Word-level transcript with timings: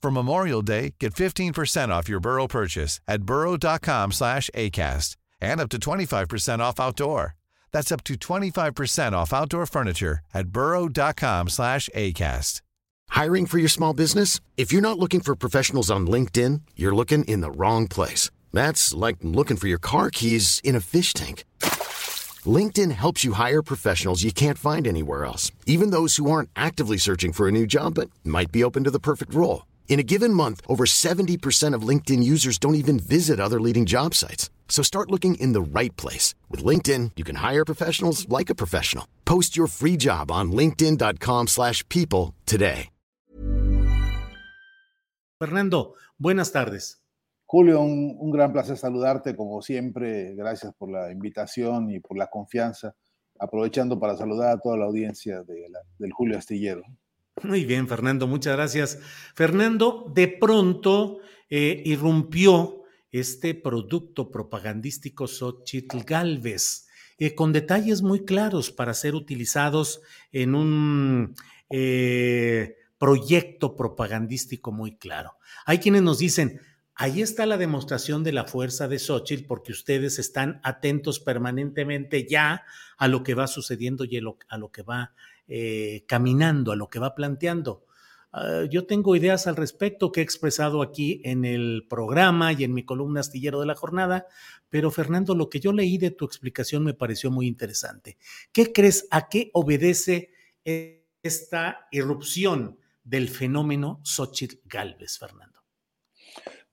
For 0.00 0.10
Memorial 0.12 0.62
Day, 0.62 0.94
get 1.00 1.14
15% 1.14 1.88
off 1.88 2.08
your 2.08 2.20
Burrow 2.20 2.46
purchase 2.46 3.00
at 3.08 3.22
burrow.com 3.22 4.12
slash 4.12 4.48
ACAST 4.54 5.16
and 5.40 5.60
up 5.60 5.68
to 5.70 5.78
25% 5.78 6.60
off 6.60 6.80
outdoor. 6.80 7.34
That's 7.72 7.92
up 7.92 8.04
to 8.04 8.14
25% 8.14 9.12
off 9.12 9.32
outdoor 9.32 9.66
furniture 9.66 10.20
at 10.32 10.48
burrow.com 10.48 11.48
slash 11.48 11.88
ACAST. 11.94 12.62
Hiring 13.10 13.46
for 13.46 13.58
your 13.58 13.68
small 13.68 13.94
business? 13.94 14.40
If 14.56 14.72
you're 14.72 14.82
not 14.82 14.98
looking 14.98 15.20
for 15.20 15.34
professionals 15.34 15.90
on 15.90 16.06
LinkedIn, 16.06 16.60
you're 16.76 16.94
looking 16.94 17.24
in 17.24 17.40
the 17.40 17.50
wrong 17.50 17.88
place. 17.88 18.30
That's 18.52 18.94
like 18.94 19.16
looking 19.22 19.56
for 19.56 19.66
your 19.68 19.78
car 19.78 20.10
keys 20.10 20.60
in 20.62 20.76
a 20.76 20.80
fish 20.80 21.12
tank. 21.12 21.44
LinkedIn 22.46 22.92
helps 22.92 23.24
you 23.24 23.32
hire 23.32 23.62
professionals 23.62 24.22
you 24.22 24.32
can't 24.32 24.58
find 24.58 24.86
anywhere 24.86 25.24
else, 25.24 25.50
even 25.66 25.90
those 25.90 26.16
who 26.16 26.30
aren't 26.30 26.50
actively 26.54 26.98
searching 26.98 27.32
for 27.32 27.48
a 27.48 27.52
new 27.52 27.66
job 27.66 27.94
but 27.94 28.10
might 28.24 28.52
be 28.52 28.62
open 28.62 28.84
to 28.84 28.90
the 28.90 29.00
perfect 29.00 29.34
role. 29.34 29.62
In 29.88 29.98
a 29.98 30.02
given 30.04 30.34
month, 30.34 30.60
over 30.68 30.84
70% 30.84 31.74
of 31.74 31.82
LinkedIn 31.82 32.22
users 32.22 32.58
don't 32.58 32.76
even 32.76 33.00
visit 33.00 33.40
other 33.40 33.58
leading 33.58 33.86
job 33.86 34.14
sites. 34.14 34.50
So 34.68 34.82
start 34.84 35.10
looking 35.10 35.34
in 35.40 35.54
the 35.54 35.62
right 35.62 35.96
place. 35.96 36.34
With 36.48 36.62
LinkedIn, 36.62 37.12
you 37.16 37.24
can 37.24 37.36
hire 37.36 37.64
professionals 37.64 38.28
like 38.28 38.50
a 38.50 38.54
professional. 38.54 39.08
Post 39.24 39.56
your 39.56 39.66
free 39.66 39.96
job 39.96 40.30
on 40.30 40.52
linkedin.com 40.52 41.48
slash 41.48 41.84
people 41.88 42.34
today. 42.46 42.90
Fernando, 45.40 45.94
buenas 46.18 46.50
tardes. 46.50 47.00
Julio, 47.46 47.80
un, 47.80 48.16
un, 48.18 48.30
gran 48.32 48.52
placer 48.52 48.76
saludarte 48.76 49.36
como 49.36 49.62
siempre. 49.62 50.34
Gracias 50.34 50.74
por 50.74 50.90
la 50.90 51.12
invitación 51.12 51.90
y 51.90 52.00
por 52.00 52.18
la 52.18 52.26
confianza. 52.26 52.94
Aprovechando 53.38 54.00
para 54.00 54.16
saludar 54.16 54.50
a 54.50 54.58
toda 54.58 54.76
la 54.76 54.86
audiencia 54.86 55.44
de 55.44 55.68
la, 55.70 55.78
del 55.96 56.12
Julio 56.12 56.36
Astillero. 56.36 56.82
Muy 57.42 57.64
bien, 57.64 57.86
Fernando, 57.88 58.26
muchas 58.26 58.56
gracias. 58.56 58.98
Fernando, 59.34 60.10
de 60.14 60.28
pronto 60.28 61.20
eh, 61.48 61.82
irrumpió 61.84 62.82
este 63.10 63.54
producto 63.54 64.30
propagandístico 64.30 65.26
Xochitl 65.26 66.00
Galvez, 66.04 66.88
eh, 67.18 67.34
con 67.34 67.52
detalles 67.52 68.02
muy 68.02 68.24
claros 68.24 68.70
para 68.70 68.94
ser 68.94 69.14
utilizados 69.14 70.00
en 70.32 70.54
un 70.54 71.34
eh, 71.70 72.76
proyecto 72.98 73.76
propagandístico 73.76 74.72
muy 74.72 74.96
claro. 74.96 75.36
Hay 75.64 75.78
quienes 75.78 76.02
nos 76.02 76.18
dicen, 76.18 76.60
ahí 76.94 77.22
está 77.22 77.46
la 77.46 77.56
demostración 77.56 78.24
de 78.24 78.32
la 78.32 78.44
fuerza 78.44 78.88
de 78.88 78.98
Xochitl 78.98 79.46
porque 79.46 79.72
ustedes 79.72 80.18
están 80.18 80.60
atentos 80.64 81.20
permanentemente 81.20 82.26
ya 82.28 82.64
a 82.96 83.08
lo 83.08 83.22
que 83.22 83.34
va 83.34 83.46
sucediendo 83.46 84.04
y 84.04 84.16
a 84.16 84.58
lo 84.58 84.70
que 84.70 84.82
va 84.82 85.14
eh, 85.48 86.04
caminando 86.06 86.72
a 86.72 86.76
lo 86.76 86.88
que 86.88 86.98
va 86.98 87.14
planteando. 87.14 87.84
Uh, 88.32 88.64
yo 88.68 88.86
tengo 88.86 89.16
ideas 89.16 89.46
al 89.46 89.56
respecto 89.56 90.12
que 90.12 90.20
he 90.20 90.22
expresado 90.22 90.82
aquí 90.82 91.22
en 91.24 91.46
el 91.46 91.86
programa 91.88 92.52
y 92.52 92.64
en 92.64 92.74
mi 92.74 92.84
columna 92.84 93.20
astillero 93.20 93.58
de 93.58 93.66
la 93.66 93.74
jornada, 93.74 94.26
pero 94.68 94.90
Fernando, 94.90 95.34
lo 95.34 95.48
que 95.48 95.60
yo 95.60 95.72
leí 95.72 95.96
de 95.96 96.10
tu 96.10 96.26
explicación 96.26 96.84
me 96.84 96.92
pareció 96.92 97.30
muy 97.30 97.46
interesante. 97.46 98.18
¿Qué 98.52 98.72
crees? 98.72 99.08
¿A 99.10 99.30
qué 99.30 99.50
obedece 99.54 100.30
esta 101.22 101.88
irrupción 101.90 102.78
del 103.02 103.30
fenómeno 103.30 104.00
Xochitl 104.04 104.56
Galvez, 104.66 105.16
Fernando? 105.18 105.60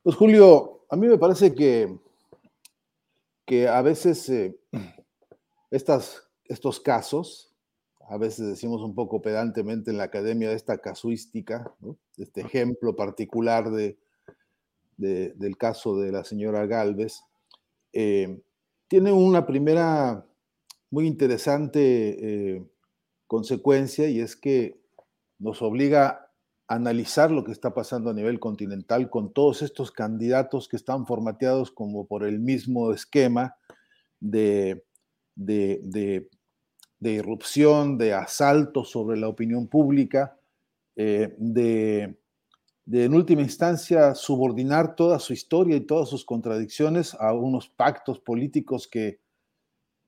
Pues 0.03 0.17
Julio, 0.17 0.85
a 0.89 0.97
mí 0.97 1.07
me 1.07 1.17
parece 1.17 1.55
que, 1.55 1.97
que 3.45 3.67
a 3.67 3.81
veces 3.81 4.27
eh, 4.29 4.59
estas, 5.71 6.29
estos 6.43 6.79
casos, 6.81 7.54
a 8.07 8.17
veces 8.17 8.47
decimos 8.47 8.81
un 8.81 8.93
poco 8.93 9.21
pedantemente 9.21 9.91
en 9.91 9.97
la 9.97 10.03
academia 10.03 10.49
de 10.49 10.55
esta 10.55 10.77
casuística, 10.77 11.73
¿no? 11.79 11.97
este 12.17 12.41
ejemplo 12.41 12.95
particular 12.95 13.71
de, 13.71 13.97
de, 14.97 15.33
del 15.35 15.57
caso 15.57 15.97
de 15.97 16.11
la 16.11 16.23
señora 16.23 16.65
Galvez, 16.65 17.21
eh, 17.93 18.41
tiene 18.87 19.11
una 19.11 19.45
primera 19.45 20.25
muy 20.91 21.07
interesante 21.07 22.55
eh, 22.55 22.65
consecuencia 23.27 24.07
y 24.07 24.19
es 24.19 24.35
que 24.35 24.79
nos 25.39 25.61
obliga 25.61 26.29
a 26.67 26.75
analizar 26.75 27.31
lo 27.31 27.43
que 27.43 27.51
está 27.51 27.73
pasando 27.73 28.09
a 28.09 28.13
nivel 28.13 28.39
continental 28.39 29.09
con 29.09 29.33
todos 29.33 29.61
estos 29.61 29.91
candidatos 29.91 30.67
que 30.67 30.77
están 30.77 31.05
formateados 31.05 31.71
como 31.71 32.07
por 32.07 32.23
el 32.23 32.39
mismo 32.39 32.91
esquema 32.91 33.55
de, 34.19 34.83
de, 35.35 35.79
de 35.83 36.29
de 36.99 37.13
irrupción, 37.13 37.97
de 37.97 38.13
asalto 38.13 38.83
sobre 38.83 39.17
la 39.17 39.27
opinión 39.27 39.67
pública, 39.67 40.37
eh, 40.95 41.35
de, 41.37 42.15
en 42.91 43.13
última 43.13 43.41
instancia, 43.41 44.15
subordinar 44.15 44.95
toda 44.95 45.19
su 45.19 45.33
historia 45.33 45.75
y 45.75 45.81
todas 45.81 46.09
sus 46.09 46.25
contradicciones 46.25 47.15
a 47.15 47.33
unos 47.33 47.67
pactos 47.69 48.19
políticos 48.19 48.87
que, 48.87 49.19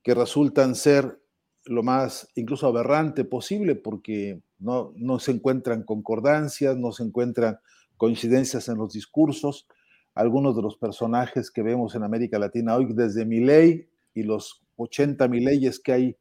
que 0.03 0.13
resultan 0.13 0.75
ser 0.75 1.21
lo 1.65 1.83
más 1.83 2.29
incluso 2.35 2.67
aberrante 2.67 3.25
posible 3.25 3.75
porque 3.75 4.41
no, 4.59 4.93
no 4.95 5.19
se 5.19 5.31
encuentran 5.31 5.83
concordancias, 5.83 6.77
no 6.77 6.91
se 6.91 7.03
encuentran 7.03 7.59
coincidencias 7.97 8.69
en 8.69 8.77
los 8.77 8.93
discursos. 8.93 9.67
Algunos 10.13 10.55
de 10.55 10.61
los 10.61 10.77
personajes 10.77 11.51
que 11.51 11.61
vemos 11.61 11.93
en 11.95 12.03
América 12.03 12.39
Latina 12.39 12.75
hoy, 12.75 12.87
desde 12.93 13.25
ley 13.25 13.87
y 14.13 14.23
los 14.23 14.61
80 14.77 15.27
leyes 15.27 15.79
que 15.79 15.91
hay 15.91 16.17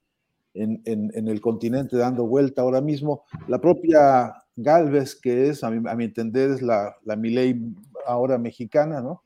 en, 0.57 1.29
el 1.29 1.41
continente 1.41 1.97
dando 1.97 2.27
vuelta 2.27 2.63
ahora 2.63 2.81
mismo. 2.81 3.25
La 3.49 3.61
propia 3.61 4.35
Galvez, 4.57 5.15
que 5.15 5.49
es, 5.49 5.63
a 5.63 5.71
mi, 5.71 5.89
a 5.89 5.95
mi 5.95 6.05
entender, 6.05 6.51
es 6.51 6.63
la, 6.63 6.97
la 7.05 7.17
Miley 7.17 7.75
ahora 8.07 8.39
mexicana, 8.39 9.01
¿no? 9.01 9.23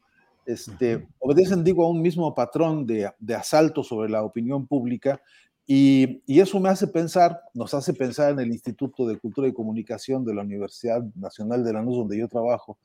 Este, 0.47 1.07
obedecen, 1.19 1.63
digo, 1.63 1.85
a 1.85 1.91
un 1.91 2.03
mismo 2.03 2.35
patrón 2.35 2.87
de, 2.87 3.11
de 3.19 3.35
asalto 3.35 3.85
sobre 3.85 4.11
la 4.11 4.25
opinión 4.25 4.67
pública 4.67 5.21
y, 5.67 6.23
y, 6.27 6.41
eso 6.41 6.59
me 6.59 6.69
hace 6.69 6.89
pensar, 6.89 7.41
nos 7.55 7.75
hace 7.75 7.93
pensar 7.95 8.33
en 8.33 8.41
el 8.41 8.49
Instituto 8.49 9.07
de 9.07 9.19
Cultura 9.19 9.47
y 9.47 9.53
Comunicación 9.53 10.25
de 10.25 10.35
la 10.35 10.43
Universidad 10.43 11.05
Nacional 11.15 11.63
de 11.63 11.73
Lanús, 11.73 11.99
donde 11.99 12.19
yo 12.19 12.27
trabajo, 12.27 12.79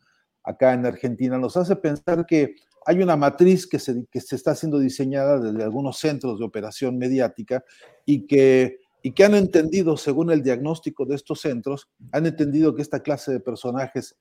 acá 0.44 0.74
en 0.74 0.86
Argentina, 0.86 1.40
nos 1.40 1.58
hace 1.58 1.76
pensar 1.76 2.28
que 2.28 2.56
hay 2.86 3.02
una 3.02 3.18
matriz 3.18 3.66
que 3.66 3.80
se, 3.80 4.06
está 4.14 4.54
siendo 4.54 4.78
diseñada 4.78 5.40
desde 5.40 5.64
algunos 5.64 5.98
centros 5.98 6.38
de 6.38 6.46
operación 6.46 6.98
mediática 6.98 7.64
y 8.06 8.28
que, 8.28 8.80
han 9.24 9.34
entendido, 9.34 9.98
según 9.98 10.32
el 10.32 10.44
diagnóstico 10.44 11.06
de 11.06 11.16
estos 11.16 11.42
centros, 11.42 11.90
han 12.12 12.28
entendido 12.28 12.76
que 12.76 12.84
esta 12.84 13.02
clase 13.02 13.32
de 13.32 13.40
personajes, 13.40 14.16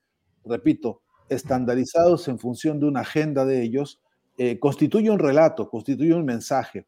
repito, 0.45 1.03
estandarizados 1.29 2.27
en 2.29 2.39
función 2.39 2.81
de 2.81 2.87
una 2.87 3.01
agenda 3.01 3.45
de 3.45 3.63
ellos, 3.63 4.01
eh, 4.39 4.59
constituye 4.59 5.11
un 5.11 5.19
relato, 5.19 5.69
constituye 5.69 6.15
un 6.15 6.25
mensaje. 6.25 6.87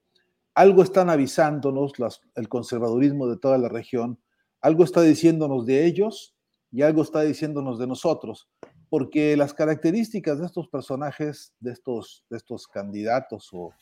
Algo 0.54 0.82
están 0.82 1.10
avisándonos 1.10 1.92
el 2.34 2.48
conservadurismo 2.48 3.28
de 3.28 3.36
toda 3.36 3.58
la 3.58 3.68
región, 3.68 4.18
algo 4.62 4.82
está 4.82 5.02
diciéndonos 5.02 5.66
de 5.66 5.84
ellos 5.84 6.34
y 6.72 6.82
algo 6.82 7.02
está 7.02 7.20
diciéndonos 7.20 7.78
de 7.78 7.86
nosotros 7.86 8.48
porque 8.88 9.36
las 9.36 9.54
características 9.54 10.38
de 10.38 10.46
estos 10.46 10.68
personajes, 10.68 11.52
de 11.60 11.72
estos, 11.72 12.24
de 12.30 12.36
estos 12.36 12.66
candidatos 12.66 13.50
o, 13.52 13.72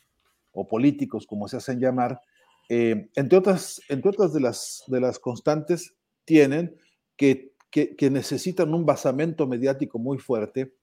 políticos, 0.69 1.27
como 1.27 1.47
se 1.49 1.57
hacen 1.57 1.79
llamar, 1.79 2.21
eh, 2.69 3.09
entre 3.15 3.37
otras, 3.37 3.81
entre 3.89 4.09
otras 4.09 4.33
de, 4.33 4.39
las, 4.39 5.19
constantes, 5.19 5.93
tienen 6.23 6.75
que, 7.17 7.51
necesitan 8.09 8.73
un 8.73 8.85
basamento 8.85 9.47
mediático 9.47 9.99
muy 9.99 10.17
fuerte, 10.17 10.73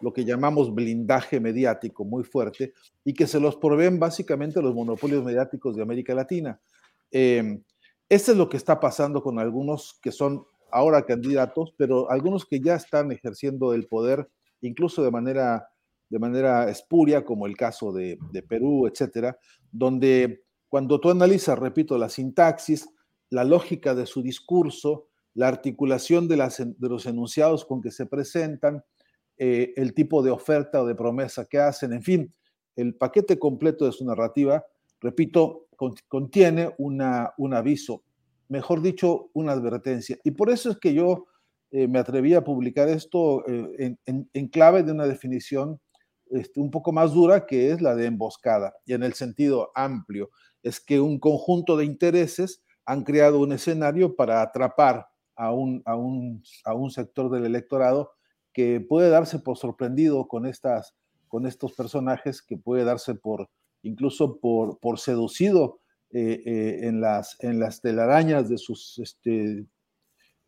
lo 0.00 0.12
que 0.14 0.24
llamamos 0.24 0.74
blindaje 0.74 1.40
mediático 1.40 2.04
muy 2.06 2.24
fuerte, 2.24 2.72
y 3.04 3.12
que 3.12 3.26
se 3.26 3.38
los 3.38 3.56
proveen 3.56 3.98
básicamente 3.98 4.62
los 4.62 4.74
monopolios 4.74 5.22
mediáticos 5.22 5.76
de 5.76 5.82
América 5.82 6.14
Latina. 6.14 6.58
Eh, 7.10 7.60
es 8.08 8.28
lo 8.28 8.48
que 8.48 8.56
está 8.56 8.80
pasando 8.80 9.22
con 9.22 9.38
algunos 9.38 9.98
que 10.00 10.10
son 10.10 10.46
ahora 10.70 11.04
candidatos, 11.04 11.74
pero 11.76 12.10
algunos 12.10 12.46
que 12.46 12.60
ya 12.60 12.74
están 12.74 13.12
ejerciendo 13.12 13.72
el 13.74 13.86
poder, 13.86 14.28
incluso 14.60 15.02
de 15.02 15.10
manera, 15.10 15.68
de 16.08 16.18
manera 16.18 16.68
espuria, 16.70 17.24
como 17.24 17.46
el 17.46 17.56
caso 17.56 17.92
de, 17.92 18.18
de 18.32 18.42
Perú, 18.42 18.86
etcétera, 18.86 19.38
donde 19.70 20.44
cuando 20.68 21.00
tú 21.00 21.10
analizas, 21.10 21.58
repito, 21.58 21.96
la 21.96 22.08
sintaxis, 22.08 22.88
la 23.30 23.44
lógica 23.44 23.94
de 23.94 24.06
su 24.06 24.22
discurso, 24.22 25.08
la 25.34 25.48
articulación 25.48 26.28
de, 26.28 26.36
las, 26.36 26.58
de 26.58 26.88
los 26.88 27.06
enunciados 27.06 27.64
con 27.64 27.80
que 27.80 27.90
se 27.90 28.06
presentan, 28.06 28.84
eh, 29.36 29.72
el 29.76 29.94
tipo 29.94 30.22
de 30.22 30.30
oferta 30.30 30.82
o 30.82 30.86
de 30.86 30.94
promesa 30.94 31.44
que 31.46 31.58
hacen, 31.58 31.92
en 31.92 32.02
fin, 32.02 32.34
el 32.76 32.94
paquete 32.94 33.38
completo 33.38 33.86
de 33.86 33.92
su 33.92 34.04
narrativa, 34.04 34.64
repito, 35.00 35.68
contiene 36.08 36.74
una, 36.78 37.32
un 37.38 37.54
aviso, 37.54 38.02
mejor 38.48 38.82
dicho, 38.82 39.30
una 39.34 39.52
advertencia. 39.52 40.18
Y 40.24 40.32
por 40.32 40.50
eso 40.50 40.70
es 40.70 40.78
que 40.78 40.94
yo 40.94 41.26
eh, 41.70 41.86
me 41.86 41.98
atreví 41.98 42.34
a 42.34 42.44
publicar 42.44 42.88
esto 42.88 43.46
eh, 43.46 43.96
en, 44.06 44.48
clave 44.48 44.82
de 44.82 44.92
una 44.92 45.06
definición 45.06 45.80
este, 46.30 46.60
un 46.60 46.70
poco 46.70 46.92
más 46.92 47.12
dura, 47.12 47.46
que 47.46 47.70
es 47.70 47.80
la 47.80 47.94
de 47.94 48.06
emboscada, 48.06 48.74
y 48.84 48.94
en 48.94 49.02
el 49.02 49.14
sentido 49.14 49.70
amplio, 49.74 50.30
es 50.62 50.80
que 50.80 51.00
un 51.00 51.18
conjunto 51.18 51.76
de 51.76 51.84
intereses 51.84 52.62
han 52.84 53.04
creado 53.04 53.40
un 53.40 53.52
escenario 53.52 54.16
para 54.16 54.42
atrapar 54.42 55.06
a 55.36 55.52
un, 55.52 55.82
a 55.84 55.94
un, 55.94 56.42
a 56.64 56.74
un 56.74 56.90
sector 56.90 57.30
del 57.30 57.44
electorado 57.44 58.12
que 58.52 58.80
puede 58.80 59.10
darse 59.10 59.38
por 59.38 59.56
sorprendido 59.56 60.26
con, 60.26 60.46
estas, 60.46 60.94
con 61.28 61.46
estos 61.46 61.74
personajes, 61.74 62.42
que 62.42 62.56
puede 62.56 62.84
darse 62.84 63.14
por 63.14 63.48
incluso 63.82 64.40
por, 64.40 64.78
por 64.80 64.98
seducido 64.98 65.80
eh, 66.10 66.42
eh, 66.44 66.78
en, 66.82 67.00
las, 67.00 67.36
en 67.40 67.60
las 67.60 67.80
telarañas 67.80 68.48
de 68.48 68.58
sus 68.58 68.98
este, 68.98 69.66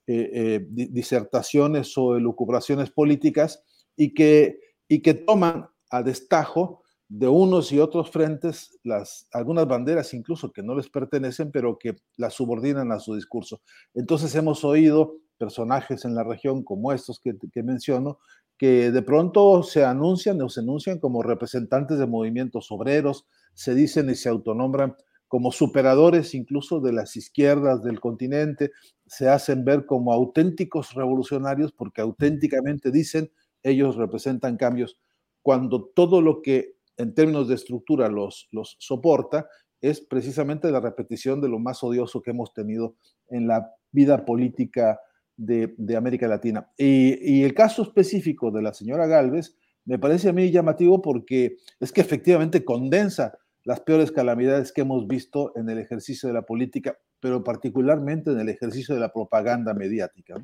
eh, 0.07 0.67
disertaciones 0.71 1.97
o 1.99 2.17
elucubraciones 2.17 2.91
políticas 2.91 3.63
y 3.97 4.15
que, 4.15 4.59
y 4.89 5.03
que 5.03 5.15
toman 5.15 5.69
a 5.91 6.03
destajo 6.03 6.83
de 7.11 7.27
unos 7.27 7.73
y 7.73 7.81
otros 7.81 8.11
frentes 8.11 8.79
las, 8.85 9.27
algunas 9.33 9.67
banderas 9.67 10.15
incluso 10.15 10.53
que 10.53 10.63
no 10.63 10.77
les 10.77 10.89
pertenecen, 10.89 11.51
pero 11.51 11.77
que 11.77 11.97
las 12.17 12.35
subordinan 12.35 12.93
a 12.93 13.01
su 13.01 13.17
discurso. 13.17 13.61
Entonces 13.95 14.35
hemos 14.37 14.65
oído 14.65 15.17
personajes 15.37 16.05
en 16.05 16.15
la 16.15 16.23
región 16.23 16.63
como 16.63 16.93
estos 16.93 17.19
que, 17.19 17.63
menciono, 17.63 18.19
que 18.57 18.93
de 18.93 19.03
pronto 19.03 19.63
se 19.65 19.85
anuncian 19.85 20.41
o 20.41 20.49
se 20.49 20.61
anuncian 20.61 21.01
como 21.01 21.23
representantes 21.23 21.99
de 21.99 22.07
movimientos 22.07 22.71
obreros, 22.71 23.27
se 23.55 23.75
dicen 23.75 24.09
y 24.09 24.15
se 24.15 24.29
autonombran 24.29 24.95
como 25.31 25.53
superadores 25.53 26.35
incluso 26.35 26.81
de 26.81 26.93
las 26.93 27.15
izquierdas 27.15 27.85
del 27.85 28.01
continente, 28.01 28.73
se 29.07 29.29
hacen 29.29 29.65
ver 29.65 29.87
como 29.87 30.13
auténticos 30.13 30.93
revolucionarios 30.95 31.71
porque 31.71 32.01
auténticamente 32.01 32.91
dicen 32.91 33.31
ellos 33.63 33.95
representan 33.95 34.57
cambios, 34.57 34.99
cuando 35.41 35.85
todo 35.95 36.21
lo 36.21 36.43
que 36.43 36.75
en 36.97 37.15
términos 37.15 37.47
de 37.47 37.55
estructura 37.55 38.09
los, 38.09 38.49
los 38.51 38.75
soporta 38.81 39.49
es 39.81 40.01
precisamente 40.01 40.69
la 40.73 40.81
repetición 40.81 41.41
de 41.41 41.49
lo 41.49 41.61
más 41.61 41.85
odioso 41.85 42.23
que 42.23 42.33
hemos 42.33 42.53
tenido 42.53 42.97
en 43.29 43.47
la 43.47 43.73
vida 43.93 44.25
política 44.25 44.99
de, 45.37 45.97
América 45.97 46.27
Latina. 46.27 46.69
Y, 46.77 47.45
el 47.45 47.55
caso 47.55 47.83
específico 47.83 48.51
de 48.51 48.63
la 48.63 48.75
señora 48.75 49.07
Galvez 49.07 49.57
me 49.85 50.01
parece 50.01 50.29
a 50.29 50.33
mí 50.33 50.51
llamativo 50.51 51.01
porque 51.01 51.57
es 51.79 51.93
que 51.93 52.01
efectivamente 52.01 52.65
condensa 52.65 53.39
las 53.65 53.81
peores 53.81 54.13
calamidades 54.13 54.73
que 54.73 54.83
hemos 54.83 55.07
visto 55.07 55.53
en 55.57 55.69
el 55.69 55.79
ejercicio 55.79 56.29
de 56.29 56.35
la 56.35 56.43
política, 56.43 56.99
pero 57.21 57.45
particularmente 57.45 58.31
en 58.31 58.41
el 58.41 58.49
ejercicio 58.49 58.95
de 58.95 59.01
la 59.01 59.13
propaganda 59.13 59.75
mediática. 59.75 60.43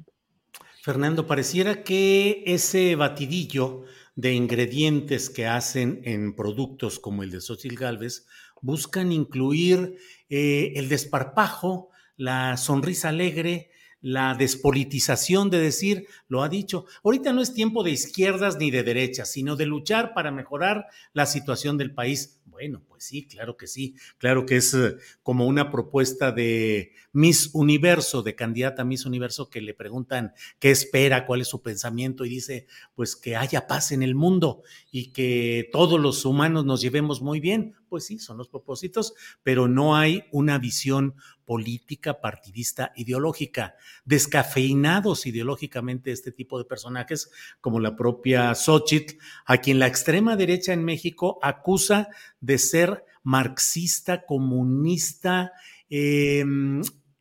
Fernando, 0.82 1.26
pareciera 1.26 1.82
que 1.82 2.44
ese 2.46 2.94
batidillo 2.94 3.84
de 4.14 4.34
ingredientes 4.34 5.30
que 5.30 5.46
hacen 5.46 6.00
en 6.04 6.34
productos 6.34 7.00
como 7.00 7.22
el 7.22 7.30
de 7.30 7.40
Xochitl 7.40 7.74
Galvez 7.76 8.26
buscan 8.62 9.12
incluir 9.12 9.96
eh, 10.28 10.72
el 10.76 10.88
desparpajo, 10.88 11.90
la 12.16 12.56
sonrisa 12.56 13.08
alegre, 13.10 13.70
la 14.00 14.34
despolitización 14.34 15.50
de 15.50 15.58
decir, 15.58 16.06
lo 16.28 16.42
ha 16.42 16.48
dicho, 16.48 16.86
ahorita 17.02 17.32
no 17.32 17.42
es 17.42 17.52
tiempo 17.52 17.82
de 17.82 17.90
izquierdas 17.90 18.56
ni 18.56 18.70
de 18.70 18.84
derechas, 18.84 19.30
sino 19.30 19.56
de 19.56 19.66
luchar 19.66 20.14
para 20.14 20.30
mejorar 20.30 20.86
la 21.12 21.26
situación 21.26 21.76
del 21.76 21.92
país. 21.92 22.40
Bueno, 22.44 22.82
pues 22.88 22.95
sí, 22.98 23.26
claro 23.26 23.56
que 23.56 23.66
sí, 23.66 23.94
claro 24.19 24.46
que 24.46 24.56
es 24.56 24.75
eh, 24.75 24.96
como 25.22 25.46
una 25.46 25.70
propuesta 25.70 26.32
de 26.32 26.93
Miss 27.12 27.50
Universo, 27.54 28.22
de 28.22 28.34
candidata 28.34 28.84
Miss 28.84 29.06
Universo, 29.06 29.48
que 29.48 29.60
le 29.60 29.75
preguntan 29.75 30.32
qué 30.58 30.70
espera, 30.70 31.26
cuál 31.26 31.40
es 31.40 31.48
su 31.48 31.62
pensamiento 31.62 32.25
y 32.25 32.28
dice, 32.28 32.66
pues 32.94 33.16
que 33.16 33.37
haya 33.37 33.66
paz 33.66 33.93
en 33.93 34.02
el 34.02 34.14
mundo 34.14 34.62
y 34.90 35.12
que 35.12 35.69
todos 35.72 36.00
los 36.00 36.25
humanos 36.25 36.64
nos 36.64 36.81
llevemos 36.81 37.22
muy 37.22 37.40
bien. 37.40 37.75
Pues 37.88 38.04
sí, 38.06 38.19
son 38.19 38.37
los 38.37 38.48
propósitos, 38.48 39.14
pero 39.44 39.69
no 39.69 39.96
hay 39.96 40.25
una 40.32 40.58
visión 40.58 41.14
política, 41.46 42.20
partidista, 42.20 42.92
ideológica. 42.96 43.76
Descafeinados 44.04 45.25
ideológicamente 45.25 46.10
este 46.10 46.32
tipo 46.32 46.58
de 46.58 46.64
personajes, 46.64 47.31
como 47.60 47.81
la 47.81 47.96
propia 47.96 48.54
Xochitl, 48.54 49.14
a 49.46 49.58
quien 49.58 49.78
la 49.78 49.87
extrema 49.87 50.37
derecha 50.37 50.72
en 50.72 50.84
México 50.84 51.38
acusa 51.40 52.08
de 52.40 52.58
ser 52.58 52.86
marxista, 53.26 54.17
comunista, 54.25 55.50
eh, 55.90 56.44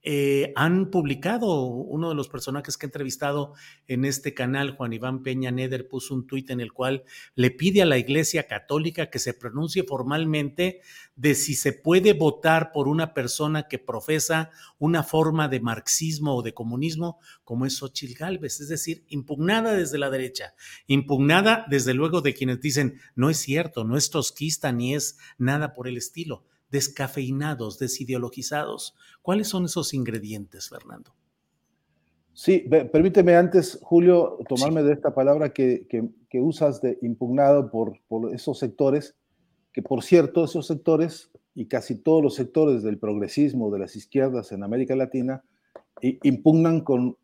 eh, 0.08 0.54
han 0.56 0.92
publicado, 0.92 1.64
uno 1.66 2.10
de 2.10 2.16
los 2.16 2.30
personajes 2.30 2.78
que 2.78 2.86
he 2.86 2.90
entrevistado 2.90 3.54
en 3.88 4.06
este 4.06 4.36
canal, 4.36 4.76
Juan 4.76 4.94
Iván 4.94 5.24
Peña 5.24 5.50
Neder, 5.50 5.88
puso 5.88 6.14
un 6.14 6.28
tuit 6.28 6.52
en 6.52 6.62
el 6.62 6.72
cual 6.74 7.04
le 7.34 7.50
pide 7.50 7.82
a 7.82 7.86
la 7.88 7.98
Iglesia 7.98 8.46
Católica 8.46 9.10
que 9.10 9.18
se 9.18 9.34
pronuncie 9.34 9.84
formalmente 9.84 10.82
de 11.16 11.34
si 11.34 11.56
se 11.56 11.74
puede 11.74 12.14
votar 12.14 12.72
por 12.72 12.88
una 12.88 13.16
persona 13.16 13.68
que 13.68 13.80
profesa 13.80 14.52
una 14.78 15.02
forma 15.02 15.48
de 15.48 15.60
marxismo 15.60 16.36
o 16.36 16.44
de 16.44 16.54
comunismo 16.54 17.20
como 17.44 17.66
es 17.66 17.78
Xochitl 17.78 18.14
Galvez, 18.14 18.60
es 18.62 18.70
decir, 18.70 19.06
impugnada 19.08 19.74
desde 19.74 19.98
la 19.98 20.12
derecha, 20.12 20.54
impugnada 20.86 21.66
desde 21.68 21.96
luego 21.96 22.22
de 22.22 22.36
quienes 22.36 22.62
dicen 22.62 23.00
no 23.16 23.32
es 23.32 23.38
cierto, 23.38 23.84
no 23.84 23.98
es 23.98 24.12
tosquista 24.12 24.72
ni 24.72 24.94
es 24.94 25.18
nada 25.40 25.74
por 25.74 25.88
el 25.88 25.98
estilo 25.98 26.46
descafeinados, 26.76 27.80
desideologizados. 27.80 28.96
¿Cuáles 29.22 29.48
son 29.48 29.64
esos 29.64 29.94
ingredientes, 29.94 30.68
Fernando? 30.68 31.16
Sí, 32.34 32.68
permíteme 32.92 33.38
antes, 33.38 33.80
Julio, 33.82 34.40
tomarme 34.50 34.84
de 34.84 34.92
esta 34.92 35.16
palabra 35.16 35.54
que, 35.54 35.88
usas 36.34 36.82
de 36.82 36.98
impugnado 37.02 37.72
por, 37.72 37.98
por, 38.10 38.36
esos 38.36 38.60
sectores, 38.60 39.16
que 39.72 39.82
por 39.82 40.04
cierto, 40.04 40.44
esos 40.44 40.68
sectores 40.68 41.32
y 41.54 41.68
casi 41.68 41.96
todos 41.96 42.22
los 42.22 42.36
sectores 42.36 42.84
del 42.84 43.00
progresismo, 43.00 43.72
de 43.72 43.80
las 43.80 43.96
izquierdas 43.96 44.52
en 44.52 44.62
América 44.62 44.98
Latina, 44.98 45.46
impugnan 46.02 46.82
con 46.82 47.16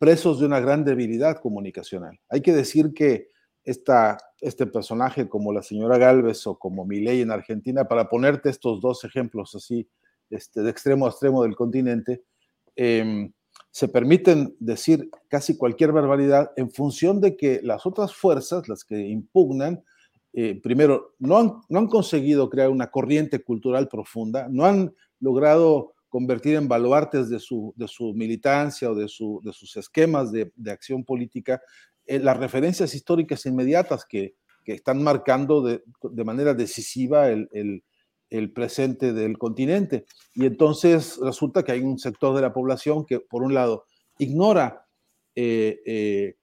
presos 0.00 0.40
de 0.40 0.46
una 0.46 0.58
gran 0.58 0.84
debilidad 0.84 1.40
comunicacional. 1.40 2.18
Hay 2.28 2.40
que 2.40 2.52
decir 2.52 2.92
que 2.92 3.28
esta, 3.64 4.18
este 4.40 4.66
personaje 4.66 5.28
como 5.28 5.52
la 5.52 5.62
señora 5.62 5.98
Galvez 5.98 6.46
o 6.46 6.58
como 6.58 6.84
Milei 6.84 7.22
en 7.22 7.30
Argentina, 7.30 7.88
para 7.88 8.08
ponerte 8.08 8.50
estos 8.50 8.80
dos 8.80 9.04
ejemplos 9.04 9.54
así, 9.54 9.88
este, 10.30 10.62
de 10.62 10.70
extremo 10.70 11.06
a 11.06 11.10
extremo 11.10 11.42
del 11.42 11.56
continente, 11.56 12.22
em, 12.76 13.32
se 13.70 13.88
permiten 13.88 14.54
decir 14.60 15.10
casi 15.28 15.56
cualquier 15.56 15.92
barbaridad 15.92 16.52
en 16.56 16.70
función 16.70 17.20
de 17.20 17.36
que 17.36 17.60
las 17.62 17.86
otras 17.86 18.14
fuerzas, 18.14 18.68
las 18.68 18.84
que 18.84 19.08
impugnan, 19.08 19.82
eh, 20.32 20.60
primero, 20.60 21.14
no 21.18 21.38
han, 21.38 21.54
no 21.68 21.78
han 21.78 21.86
conseguido 21.86 22.50
crear 22.50 22.68
una 22.68 22.90
corriente 22.90 23.42
cultural 23.42 23.88
profunda, 23.88 24.48
no 24.50 24.64
han 24.64 24.94
logrado 25.20 25.94
convertir 26.08 26.54
en 26.54 26.68
baluartes 26.68 27.28
de 27.28 27.40
su, 27.40 27.72
de 27.76 27.88
su 27.88 28.14
militancia 28.14 28.90
o 28.90 28.94
de, 28.94 29.08
su, 29.08 29.40
de 29.42 29.52
sus 29.52 29.76
esquemas 29.76 30.30
de, 30.30 30.52
de, 30.54 30.70
acción 30.70 31.04
política 31.04 31.60
eh, 32.06 32.18
las 32.18 32.36
referencias 32.36 32.94
históricas 32.94 33.46
inmediatas 33.46 34.04
que, 34.04 34.34
están 34.66 35.02
marcando 35.02 35.60
de, 35.62 35.82
manera 36.24 36.54
decisiva 36.54 37.28
el, 37.28 37.82
presente 38.54 39.12
del 39.12 39.36
continente. 39.36 40.06
Y 40.34 40.46
entonces 40.46 41.18
resulta 41.20 41.62
que 41.62 41.72
hay 41.72 41.80
un 41.80 41.98
sector 41.98 42.34
de 42.34 42.40
la 42.40 42.54
población 42.54 43.04
que, 43.04 43.20
por 43.20 43.42
un 43.42 43.52
lado, 43.52 43.84
ignora 44.18 44.86
eh, 45.34 45.82
eh, 45.84 46.36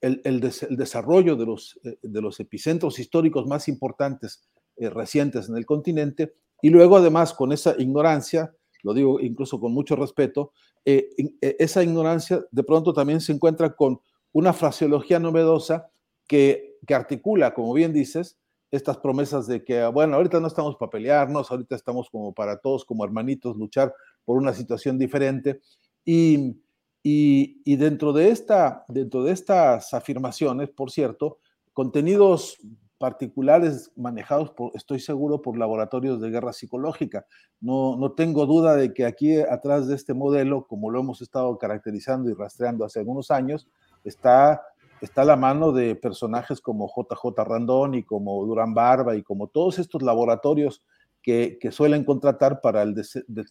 el, 0.00 0.40
desarrollo 0.40 1.36
de 1.36 1.44
los, 1.44 1.78
de 1.82 2.20
los 2.22 2.40
epicentros 2.40 2.98
históricos 2.98 3.46
más 3.46 3.68
importantes 3.68 4.48
recientes 4.78 5.50
en 5.50 5.58
el 5.58 5.66
continente, 5.66 6.32
y 6.62 6.70
luego 6.70 6.96
además 6.96 7.34
con 7.34 7.52
esa 7.52 7.74
ignorancia, 7.78 8.54
lo 8.82 8.94
digo 8.94 9.20
incluso 9.20 9.60
con 9.60 9.72
mucho 9.72 9.96
respeto, 9.96 10.52
esa 10.84 11.82
ignorancia 11.82 12.42
de 12.50 12.64
pronto 12.64 12.94
también 12.94 13.20
se 13.20 13.32
encuentra 13.32 13.74
con 13.74 14.00
una 14.34 14.52
fraseología 14.52 15.18
novedosa 15.18 15.88
que, 16.26 16.76
que 16.86 16.94
articula, 16.94 17.54
como 17.54 17.72
bien 17.72 17.92
dices, 17.92 18.36
estas 18.70 18.98
promesas 18.98 19.46
de 19.46 19.62
que, 19.62 19.86
bueno, 19.86 20.16
ahorita 20.16 20.40
no 20.40 20.48
estamos 20.48 20.76
para 20.76 20.90
pelearnos, 20.90 21.50
ahorita 21.50 21.76
estamos 21.76 22.10
como 22.10 22.34
para 22.34 22.58
todos, 22.58 22.84
como 22.84 23.04
hermanitos, 23.04 23.56
luchar 23.56 23.94
por 24.24 24.36
una 24.36 24.52
situación 24.52 24.98
diferente. 24.98 25.60
Y, 26.04 26.56
y, 27.04 27.76
dentro, 27.76 28.12
de 28.12 28.30
esta, 28.30 28.84
dentro 28.88 29.22
de 29.22 29.32
estas 29.32 29.94
afirmaciones, 29.94 30.70
por 30.70 30.90
cierto, 30.90 31.38
contenidos 31.72 32.58
particulares 32.98 33.92
manejados, 33.94 34.50
por, 34.50 34.72
estoy 34.74 34.98
seguro, 34.98 35.40
por 35.40 35.56
laboratorios 35.56 36.20
de 36.20 36.30
guerra 36.30 36.52
psicológica. 36.52 37.26
No, 37.60 37.96
no 37.96 38.12
tengo 38.12 38.44
duda 38.46 38.74
de 38.74 38.92
que 38.92 39.04
aquí 39.04 39.38
atrás 39.38 39.86
de 39.86 39.94
este 39.94 40.14
modelo, 40.14 40.66
como 40.66 40.90
lo 40.90 40.98
hemos 40.98 41.22
estado 41.22 41.56
caracterizando 41.58 42.28
y 42.28 42.34
rastreando 42.34 42.84
hace 42.84 42.98
algunos 42.98 43.30
años, 43.30 43.68
está 44.04 44.62
está 45.04 45.24
la 45.24 45.36
mano 45.36 45.72
de 45.72 45.94
personajes 45.94 46.60
como 46.60 46.88
JJ 46.88 47.44
Randón 47.44 47.94
y 47.94 48.02
como 48.02 48.44
Durán 48.44 48.74
Barba 48.74 49.16
y 49.16 49.22
como 49.22 49.48
todos 49.48 49.78
estos 49.78 50.02
laboratorios 50.02 50.82
que, 51.22 51.58
suelen 51.70 52.04
contratar 52.04 52.60
para 52.60 52.82
el, 52.82 52.94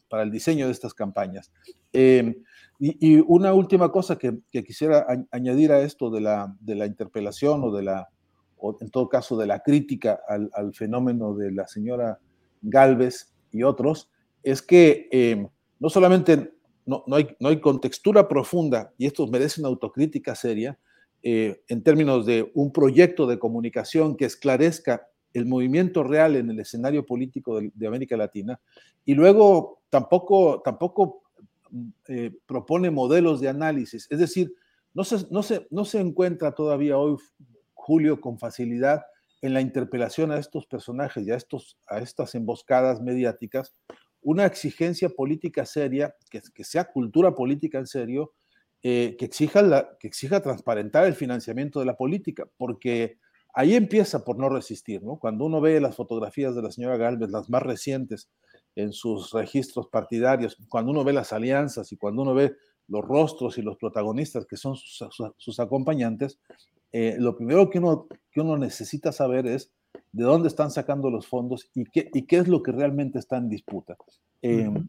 para 0.08 0.24
el 0.24 0.32
diseño 0.32 0.68
de 0.68 0.72
estas 0.72 0.94
campañas. 0.94 1.52
Em, 1.92 2.36
y, 2.80 3.20
una 3.22 3.54
última 3.54 3.92
cosa 3.92 4.18
que, 4.18 4.42
quisiera 4.52 5.08
añadir 5.32 5.72
a 5.72 5.82
esto 5.82 6.12
de 6.12 6.22
la, 6.22 6.56
de 6.60 6.76
la 6.76 6.86
interpelación 6.86 7.64
o 7.64 7.72
de 7.72 7.84
la, 7.84 8.10
en 8.80 8.90
todo 8.92 9.10
caso 9.10 9.38
de 9.38 9.48
la 9.48 9.60
crítica 9.62 10.20
al, 10.28 10.52
al 10.54 10.74
fenómeno 10.76 11.34
de 11.34 11.52
la 11.52 11.68
señora 11.68 12.20
Galvez 12.62 13.34
y 13.52 13.64
otros, 13.64 14.12
es 14.44 14.62
que 14.62 15.08
em, 15.12 15.48
no 15.80 15.90
solamente 15.90 16.54
no, 16.86 17.04
hay 17.16 17.60
contextura 17.62 18.28
profunda, 18.28 18.94
y 18.98 19.06
esto 19.06 19.28
merece 19.28 19.62
una 19.62 19.70
autocrítica 19.70 20.36
seria, 20.36 20.78
eh, 21.22 21.64
en 21.70 21.84
términos 21.84 22.26
de 22.26 22.52
un 22.54 22.74
proyecto 22.74 23.26
de 23.28 23.40
comunicación 23.40 24.18
que 24.18 24.26
esclarezca 24.26 25.08
el 25.34 25.46
movimiento 25.46 26.04
real 26.04 26.36
en 26.36 26.50
el 26.50 26.60
escenario 26.60 27.06
político 27.06 27.60
de, 27.62 27.88
América 27.88 28.18
Latina, 28.18 28.60
y 29.06 29.14
luego 29.14 29.82
tampoco, 29.90 30.62
tampoco 30.64 31.24
eh, 32.08 32.32
propone 32.46 32.92
modelos 32.92 33.40
de 33.40 33.50
análisis. 33.50 34.08
Es 34.10 34.20
decir, 34.20 34.54
no 34.94 35.04
se, 35.04 35.26
no, 35.32 35.42
se, 35.42 35.68
no 35.72 35.86
se 35.86 36.00
encuentra 36.00 36.54
todavía 36.54 36.98
hoy, 36.98 37.18
Julio, 37.74 38.22
con 38.22 38.38
facilidad 38.38 39.04
en 39.42 39.54
la 39.54 39.62
interpelación 39.62 40.32
a 40.32 40.38
estos 40.38 40.66
personajes 40.66 41.28
y 41.28 41.32
a, 41.32 41.36
estos, 41.36 41.78
a 41.88 42.00
estas 42.00 42.34
emboscadas 42.36 43.02
mediáticas, 43.02 43.76
una 44.24 44.46
exigencia 44.46 45.10
política 45.10 45.66
seria, 45.66 46.16
que, 46.30 46.64
sea 46.64 46.86
cultura 46.86 47.36
política 47.36 47.78
en 47.78 47.88
serio, 47.88 48.34
eh, 48.82 49.16
que, 49.18 49.26
exija 49.26 49.98
que 50.00 50.08
exija 50.08 50.42
transparentar 50.42 51.06
el 51.06 51.16
financiamiento 51.16 51.80
de 51.80 51.86
la 51.86 51.96
política, 51.96 52.48
porque 52.58 53.18
ahí 53.54 53.76
empieza 53.76 54.24
por 54.24 54.38
no 54.38 54.50
resistir, 54.50 55.04
¿no? 55.04 55.18
Cuando 55.18 55.46
uno 55.46 55.62
ve 55.62 55.80
las 55.80 55.96
fotografías 55.96 56.56
de 56.56 56.62
la 56.62 56.72
señora 56.72 56.98
Galvez, 56.98 57.30
las 57.30 57.50
más 57.50 57.62
recientes 57.62 58.30
en 58.76 58.92
sus 58.92 59.32
registros 59.32 59.88
partidarios, 59.88 60.58
cuando 60.70 60.92
uno 60.92 61.04
ve 61.04 61.14
las 61.14 61.32
alianzas 61.32 61.92
y 61.92 61.98
cuando 61.98 62.24
uno 62.24 62.34
ve 62.34 62.56
los 62.88 63.06
rostros 63.06 63.58
y 63.58 63.62
los 63.62 63.78
protagonistas 63.78 64.46
que 64.46 64.58
son 64.58 64.76
sus, 64.76 65.60
acompañantes, 65.60 66.40
eh, 66.92 67.16
lo 67.20 67.36
primero 67.36 67.70
que 67.70 67.80
uno, 67.80 68.08
que 68.32 68.42
uno 68.42 68.58
necesita 68.58 69.12
saber 69.12 69.48
es 69.48 69.72
de 70.12 70.24
dónde 70.24 70.48
están 70.48 70.72
sacando 70.72 71.10
los 71.10 71.28
fondos 71.28 71.70
y 71.74 71.86
qué, 71.86 72.10
y 72.14 72.24
qué 72.24 72.38
es 72.38 72.48
lo 72.48 72.62
que 72.62 72.72
realmente 72.72 73.20
está 73.20 73.38
en 73.38 73.50
disputa. 73.50 73.98
Em, 74.42 74.88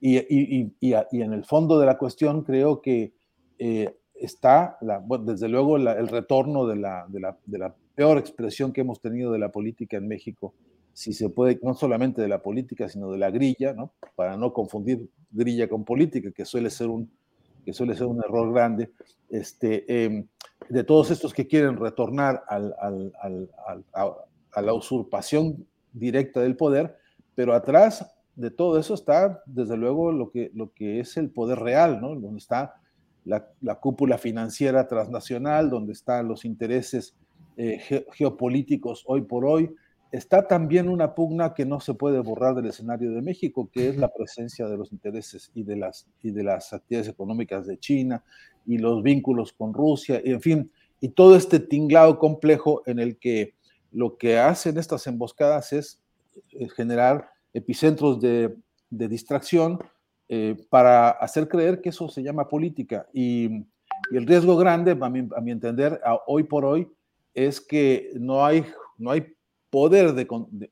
y, 0.00 0.18
y, 0.18 0.72
y, 0.80 0.94
en 1.22 1.32
el 1.32 1.44
fondo 1.44 1.78
de 1.78 1.86
la 1.86 1.98
cuestión 1.98 2.44
creo 2.44 2.80
que 2.80 3.12
eh, 3.58 3.96
está, 4.14 4.78
la, 4.80 5.02
desde 5.20 5.48
luego, 5.48 5.76
el 5.76 6.08
retorno 6.08 6.66
de 6.66 6.76
la, 6.76 7.06
de, 7.08 7.20
la, 7.20 7.36
de 7.44 7.58
la, 7.58 7.74
peor 7.94 8.18
expresión 8.18 8.72
que 8.72 8.82
hemos 8.82 9.00
tenido 9.00 9.32
de 9.32 9.40
la 9.40 9.50
política 9.50 9.96
en 9.96 10.06
México, 10.06 10.54
si 10.92 11.12
se 11.12 11.30
puede, 11.30 11.58
no 11.62 11.74
solamente 11.74 12.22
de 12.22 12.28
la 12.28 12.40
política, 12.40 12.88
sino 12.88 13.10
de 13.10 13.18
la 13.18 13.30
grilla, 13.30 13.72
¿no? 13.72 13.92
para 14.14 14.36
no 14.36 14.52
confundir 14.52 15.08
grilla 15.32 15.68
con 15.68 15.84
política, 15.84 16.30
que 16.30 16.44
suele 16.44 16.70
ser 16.70 16.88
un, 16.88 17.10
que 17.64 17.72
suele 17.72 17.96
ser 17.96 18.06
un 18.06 18.18
error 18.18 18.52
grande, 18.52 18.92
este, 19.28 20.04
em, 20.04 20.26
de 20.68 20.84
todos 20.84 21.10
estos 21.10 21.34
que 21.34 21.46
quieren 21.46 21.76
retornar 21.76 22.44
al, 22.48 22.74
al, 22.80 23.12
al, 23.20 23.84
a, 23.92 24.14
a 24.52 24.62
la 24.62 24.74
usurpación 24.74 25.66
directa 25.92 26.40
del 26.40 26.56
poder, 26.56 26.96
pero 27.34 27.54
atrás 27.54 28.14
de 28.36 28.50
todo 28.50 28.78
eso 28.78 28.94
está, 28.94 29.42
desde 29.46 29.76
luego, 29.76 30.12
lo 30.12 30.30
que, 30.30 30.50
lo 30.54 30.72
que 30.72 31.00
es 31.00 31.16
el 31.16 31.30
poder 31.30 31.58
real, 31.58 32.00
¿no? 32.00 32.14
donde 32.14 32.38
está 32.38 32.76
la, 33.24 33.74
cúpula 33.80 34.16
financiera 34.16 34.86
transnacional, 34.86 35.70
donde 35.70 35.92
están 35.92 36.28
los 36.28 36.44
intereses 36.44 37.16
eh, 37.56 38.04
geopolíticos 38.12 39.04
hoy 39.06 39.22
por 39.22 39.44
hoy, 39.44 39.74
está 40.12 40.46
también 40.46 40.88
una 40.88 41.14
pugna 41.14 41.52
que 41.52 41.66
no 41.66 41.80
se 41.80 41.94
puede 41.94 42.20
borrar 42.20 42.54
del 42.54 42.66
escenario 42.66 43.10
de 43.12 43.20
México, 43.20 43.68
que 43.72 43.88
es 43.88 43.96
la 43.96 44.08
presencia 44.08 44.66
de 44.66 44.76
los 44.76 44.92
intereses 44.92 45.50
y 45.54 45.64
de 45.64 45.76
las, 45.76 46.06
y 46.22 46.30
de 46.30 46.44
las 46.44 46.72
actividades 46.72 47.08
económicas 47.08 47.66
de 47.66 47.78
China 47.78 48.24
y 48.64 48.78
los 48.78 49.02
vínculos 49.02 49.52
con 49.52 49.74
Rusia, 49.74 50.20
y 50.24 50.30
en 50.30 50.40
fin, 50.40 50.72
y 51.00 51.10
todo 51.10 51.36
este 51.36 51.60
tinglado 51.60 52.18
complejo 52.18 52.82
en 52.86 52.98
el 52.98 53.18
que 53.18 53.54
lo 53.92 54.16
que 54.16 54.38
hacen 54.38 54.78
estas 54.78 55.06
emboscadas 55.06 55.72
es 55.72 56.00
eh, 56.52 56.68
generar 56.68 57.30
epicentros 57.52 58.20
de, 58.20 58.56
distracción 58.90 59.78
eh, 60.28 60.56
para 60.70 61.10
hacer 61.10 61.48
creer 61.48 61.80
que 61.80 61.90
eso 61.90 62.08
se 62.08 62.22
llama 62.22 62.48
política. 62.48 63.06
Y, 63.12 63.66
el 64.12 64.26
riesgo 64.26 64.56
grande, 64.56 64.96
a 64.98 65.08
mi, 65.08 65.28
a 65.36 65.40
mi 65.40 65.50
entender, 65.50 66.00
hoy 66.28 66.44
por 66.44 66.64
hoy, 66.64 66.88
es 67.34 67.60
que 67.60 68.12
no 68.14 68.46
hay, 68.46 68.64
no 68.96 69.10
hay 69.10 69.34
poder 69.70 70.12
de, 70.14 70.26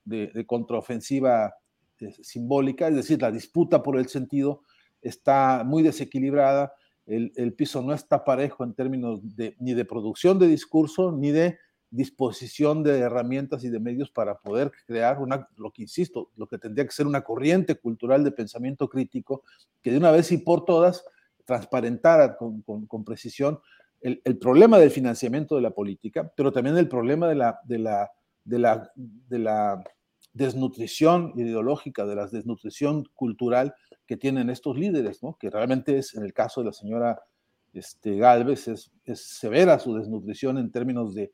de, 0.05 0.47
contraofensiva 0.47 1.55
eh, 2.01 2.13
simbólica, 2.23 2.89
es 2.89 2.97
decir, 2.97 3.21
la 3.21 3.31
disputa 3.31 3.83
por 3.83 3.99
el 3.99 4.09
sentido 4.09 4.63
está 5.03 5.65
muy 5.65 5.83
desequilibrada, 5.83 6.73
el, 7.07 7.33
el 7.37 7.53
piso 7.53 7.83
no 7.83 7.93
está 7.93 8.25
parejo 8.25 8.65
en 8.65 8.75
términos 8.75 9.21
de, 9.37 9.55
ni 9.59 9.75
de 9.75 9.85
producción 9.85 10.39
de 10.39 10.49
discurso, 10.49 11.13
ni 11.13 11.31
de 11.31 11.59
disposición 11.97 12.83
de 12.83 12.99
herramientas 12.99 13.65
y 13.65 13.69
de 13.69 13.81
medios 13.81 14.11
para 14.11 14.39
poder 14.39 14.71
crear 14.87 15.21
una, 15.21 15.49
lo 15.57 15.71
que 15.73 15.83
insisto, 15.83 16.31
lo 16.37 16.47
que 16.47 16.59
tendría 16.59 16.85
que 16.85 16.93
ser 16.93 17.07
una 17.07 17.23
corriente 17.23 17.75
cultural 17.75 18.23
de 18.23 18.33
pensamiento 18.33 18.89
crítico 18.89 19.43
que 19.83 19.91
de 19.91 19.99
una 19.99 20.11
vez 20.11 20.31
y 20.33 20.39
por 20.39 20.65
todas 20.65 21.05
transparentara 21.45 22.37
con, 22.37 22.63
con, 22.63 23.05
precisión 23.05 23.61
el, 24.01 24.21
el, 24.25 24.37
problema 24.37 24.79
del 24.79 24.91
financiamiento 24.91 25.57
de 25.57 25.63
la 25.63 25.71
política, 25.71 26.31
pero 26.37 26.53
también 26.53 26.77
el 26.77 26.89
problema 26.89 27.29
de 27.29 27.35
la, 27.37 27.61
de 27.65 27.79
la, 27.79 28.11
de 28.45 28.59
la, 28.59 28.93
de 28.95 29.39
la 29.39 29.85
desnutrición 30.33 31.33
ideológica, 31.37 32.05
de 32.05 32.17
la 32.17 32.27
desnutrición 32.27 33.05
cultural 33.15 33.75
que 34.07 34.17
tienen 34.17 34.51
estos 34.51 34.77
líderes, 34.77 35.23
¿no? 35.23 35.37
que 35.41 35.51
realmente 35.51 35.99
es, 35.99 36.15
en 36.15 36.25
el 36.25 36.33
caso 36.33 36.61
de 36.61 36.67
la 36.67 36.73
señora 36.73 37.23
este, 37.73 38.17
Galvez 38.17 38.69
es, 38.69 38.91
severa 39.15 39.79
su 39.79 39.95
desnutrición 39.95 40.59
en 40.59 40.71
términos 40.71 41.15
de, 41.15 41.31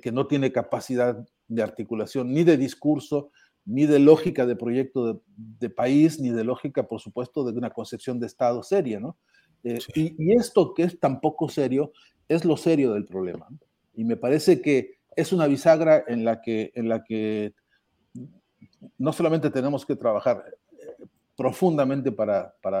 que 0.00 0.12
no 0.12 0.26
tiene 0.26 0.52
capacidad 0.52 1.26
de 1.48 1.62
articulación 1.62 2.32
ni 2.32 2.44
de 2.44 2.56
discurso, 2.56 3.30
ni 3.64 3.84
de 3.86 3.98
lógica 3.98 4.46
de 4.46 4.56
proyecto 4.56 5.22
de, 5.36 5.70
país, 5.70 6.20
ni 6.20 6.30
de 6.30 6.44
lógica, 6.44 6.86
por 6.86 7.00
supuesto, 7.00 7.44
de 7.44 7.58
una 7.58 7.70
concepción 7.70 8.20
de 8.20 8.26
Estado 8.26 8.62
seria, 8.62 9.00
¿no? 9.00 9.16
Eh, 9.64 9.78
y, 9.94 10.32
esto 10.34 10.72
que 10.72 10.84
es 10.84 11.00
tan 11.00 11.20
poco 11.20 11.48
serio 11.48 11.92
es 12.28 12.44
lo 12.44 12.56
serio 12.56 12.92
del 12.92 13.04
problema. 13.04 13.48
Y 13.94 14.04
me 14.04 14.16
parece 14.16 14.62
que 14.62 14.98
es 15.16 15.32
una 15.32 15.46
bisagra 15.46 16.04
en 16.06 16.24
la 16.24 16.40
que, 16.40 16.70
en 16.74 16.88
la 16.88 17.02
que 17.02 17.54
no 18.98 19.12
solamente 19.12 19.50
tenemos 19.50 19.84
que 19.84 19.96
trabajar 19.96 20.44
eh, 20.72 21.04
profundamente 21.36 22.12
para, 22.12 22.54
para 22.62 22.80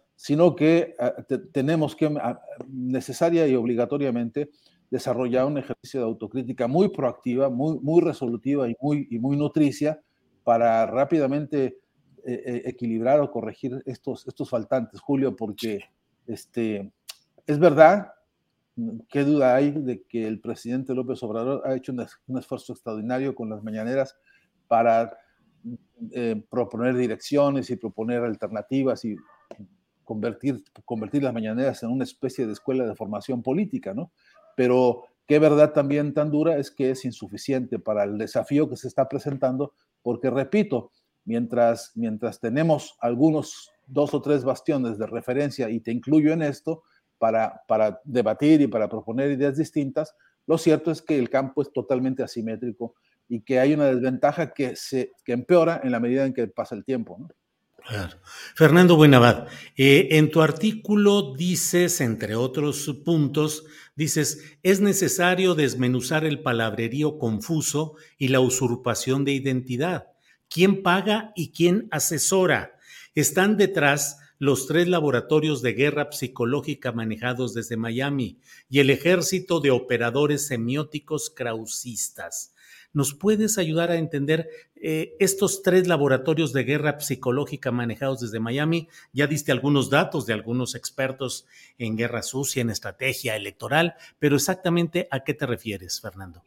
sino 0.21 0.55
que 0.55 0.95
ah, 0.99 1.15
tenemos 1.51 1.95
que 1.95 2.05
ah, 2.21 2.39
necesaria 2.67 3.47
y 3.47 3.55
obligatoriamente 3.55 4.51
desarrollar 4.91 5.45
un 5.45 5.57
ejercicio 5.57 5.99
de 5.99 6.05
autocrítica 6.05 6.67
muy 6.67 6.89
proactiva, 6.89 7.49
muy, 7.49 7.79
muy 7.79 8.03
resolutiva 8.03 8.69
y 8.69 8.75
muy, 8.79 9.07
y 9.09 9.17
muy 9.17 9.35
nutricia 9.35 9.99
para 10.43 10.85
rápidamente 10.85 11.79
equilibrar 12.23 13.19
o 13.19 13.31
corregir 13.31 13.81
estos, 13.87 14.27
estos 14.27 14.47
faltantes, 14.47 15.01
Julio, 15.01 15.35
porque 15.35 15.79
este, 16.27 16.91
es 17.47 17.57
verdad, 17.57 18.13
qué 19.09 19.23
duda 19.23 19.55
hay 19.55 19.71
de 19.71 20.03
que 20.03 20.27
el 20.27 20.39
presidente 20.39 20.93
López 20.93 21.23
Obrador 21.23 21.63
ha 21.65 21.75
hecho 21.75 21.93
un, 21.93 22.37
esfuerzo 22.37 22.73
extraordinario 22.73 23.33
con 23.33 23.49
las 23.49 23.63
mañaneras 23.63 24.15
para 24.67 25.17
eh, 26.11 26.43
proponer 26.47 26.95
direcciones 26.95 27.71
y 27.71 27.75
proponer 27.75 28.23
alternativas 28.23 29.03
y 29.03 29.15
convertir, 30.11 30.61
convertir 30.83 31.23
las 31.23 31.33
mañaneras 31.33 31.83
en 31.83 31.89
una 31.89 32.03
especie 32.03 32.45
de 32.45 32.51
escuela 32.51 32.85
de 32.85 32.95
formación 32.95 33.41
política, 33.41 33.93
¿no? 33.93 34.11
Pero 34.57 35.05
qué 35.25 35.39
verdad 35.39 35.71
también 35.71 36.13
tan 36.13 36.31
dura 36.31 36.57
es 36.57 36.69
que 36.69 36.89
es 36.89 37.05
insuficiente 37.05 37.79
para 37.79 38.03
el 38.03 38.17
desafío 38.17 38.69
que 38.69 38.75
se 38.75 38.89
está 38.89 39.07
presentando, 39.07 39.73
porque 40.01 40.29
repito, 40.29 40.91
mientras, 41.23 41.93
mientras 41.95 42.41
tenemos 42.41 42.97
algunos 42.99 43.71
dos 43.87 44.13
o 44.13 44.21
tres 44.21 44.43
bastiones 44.43 44.97
de 44.97 45.07
referencia, 45.07 45.69
y 45.69 45.79
te 45.79 45.93
incluyo 45.93 46.33
en 46.33 46.41
esto, 46.41 46.83
para, 47.17 47.61
para 47.69 48.01
debatir 48.03 48.59
y 48.59 48.67
para 48.67 48.89
proponer 48.89 49.31
ideas 49.31 49.55
distintas, 49.55 50.13
lo 50.45 50.57
cierto 50.57 50.91
es 50.91 51.01
que 51.01 51.17
el 51.17 51.29
campo 51.29 51.61
es 51.61 51.71
totalmente 51.71 52.21
asimétrico 52.21 52.95
y 53.29 53.43
que 53.43 53.61
hay 53.61 53.73
una 53.73 53.85
desventaja 53.85 54.51
que, 54.51 54.75
se, 54.75 55.13
que 55.23 55.31
empeora 55.31 55.79
en 55.81 55.91
la 55.91 56.01
medida 56.01 56.25
en 56.25 56.33
que 56.33 56.47
pasa 56.47 56.75
el 56.75 56.83
tiempo. 56.83 57.15
¿no? 57.17 57.29
Fernando 58.55 58.95
Buenavad, 58.95 59.47
eh, 59.75 60.09
en 60.11 60.29
tu 60.31 60.41
artículo 60.41 61.33
dices, 61.35 62.01
entre 62.01 62.35
otros 62.35 62.89
puntos, 63.03 63.65
dices, 63.95 64.57
es 64.63 64.81
necesario 64.81 65.55
desmenuzar 65.55 66.25
el 66.25 66.41
palabrerío 66.41 67.17
confuso 67.17 67.95
y 68.17 68.29
la 68.29 68.39
usurpación 68.39 69.25
de 69.25 69.33
identidad. 69.33 70.07
¿Quién 70.49 70.83
paga 70.83 71.31
y 71.35 71.51
quién 71.51 71.87
asesora? 71.91 72.77
Están 73.15 73.57
detrás 73.57 74.17
los 74.41 74.65
tres 74.65 74.87
laboratorios 74.87 75.61
de 75.61 75.73
guerra 75.73 76.11
psicológica 76.11 76.91
manejados 76.91 77.53
desde 77.53 77.77
Miami 77.77 78.39
y 78.69 78.79
el 78.79 78.89
ejército 78.89 79.59
de 79.59 79.69
operadores 79.69 80.47
semióticos 80.47 81.29
krausistas. 81.29 82.50
¿Nos 82.93 83.13
puedes 83.13 83.57
ayudar 83.57 83.91
a 83.91 83.95
entender 83.95 84.49
eh, 84.75 85.15
estos 85.19 85.61
tres 85.63 85.87
laboratorios 85.87 86.53
de 86.53 86.63
guerra 86.63 86.99
psicológica 86.99 87.71
manejados 87.71 88.21
desde 88.21 88.39
Miami? 88.39 88.87
Ya 89.13 89.27
diste 89.27 89.51
algunos 89.51 89.89
datos 89.89 90.25
de 90.25 90.33
algunos 90.33 90.75
expertos 90.75 91.45
en 91.77 91.95
guerra 91.95 92.21
sucia, 92.21 92.61
en 92.61 92.69
estrategia 92.69 93.35
electoral, 93.35 93.95
pero 94.19 94.35
exactamente 94.35 95.07
a 95.11 95.23
qué 95.23 95.33
te 95.33 95.45
refieres, 95.45 96.01
Fernando? 96.01 96.43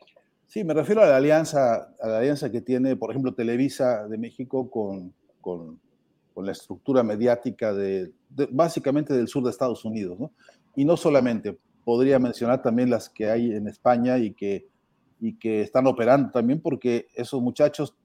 Sí, 0.47 0.65
me 0.65 0.75
refiero 0.75 1.03
a 1.03 1.07
la 1.07 1.17
alianza, 1.17 1.95
a 2.01 2.09
la 2.09 2.19
alianza 2.19 2.51
que 2.51 2.61
tiene, 2.61 2.97
por 2.97 3.11
ejemplo, 3.11 3.35
Televisa 3.35 4.07
de 4.07 4.19
México 4.19 4.71
con, 4.71 5.13
con 6.35 6.47
la 6.47 6.53
estructura 6.53 7.03
mediática 7.03 7.73
de, 7.73 8.13
básicamente 8.51 9.15
del 9.15 9.29
sur 9.29 9.45
de 9.45 9.51
Estados 9.51 9.85
Unidos, 9.85 10.19
¿no? 10.19 10.33
Y 10.75 10.85
no 10.85 10.97
solamente, 10.97 11.57
podría 11.85 12.19
mencionar 12.19 12.61
también 12.61 12.91
las 12.91 13.09
que 13.09 13.31
hay 13.31 13.53
en 13.53 13.69
España 13.69 14.19
y 14.19 14.33
que, 14.33 14.67
y 15.21 15.38
que 15.38 15.62
están 15.62 15.87
operando 15.87 16.30
también 16.30 16.61
porque 16.61 17.09
esos 17.14 17.40
muchachos, 17.40 17.97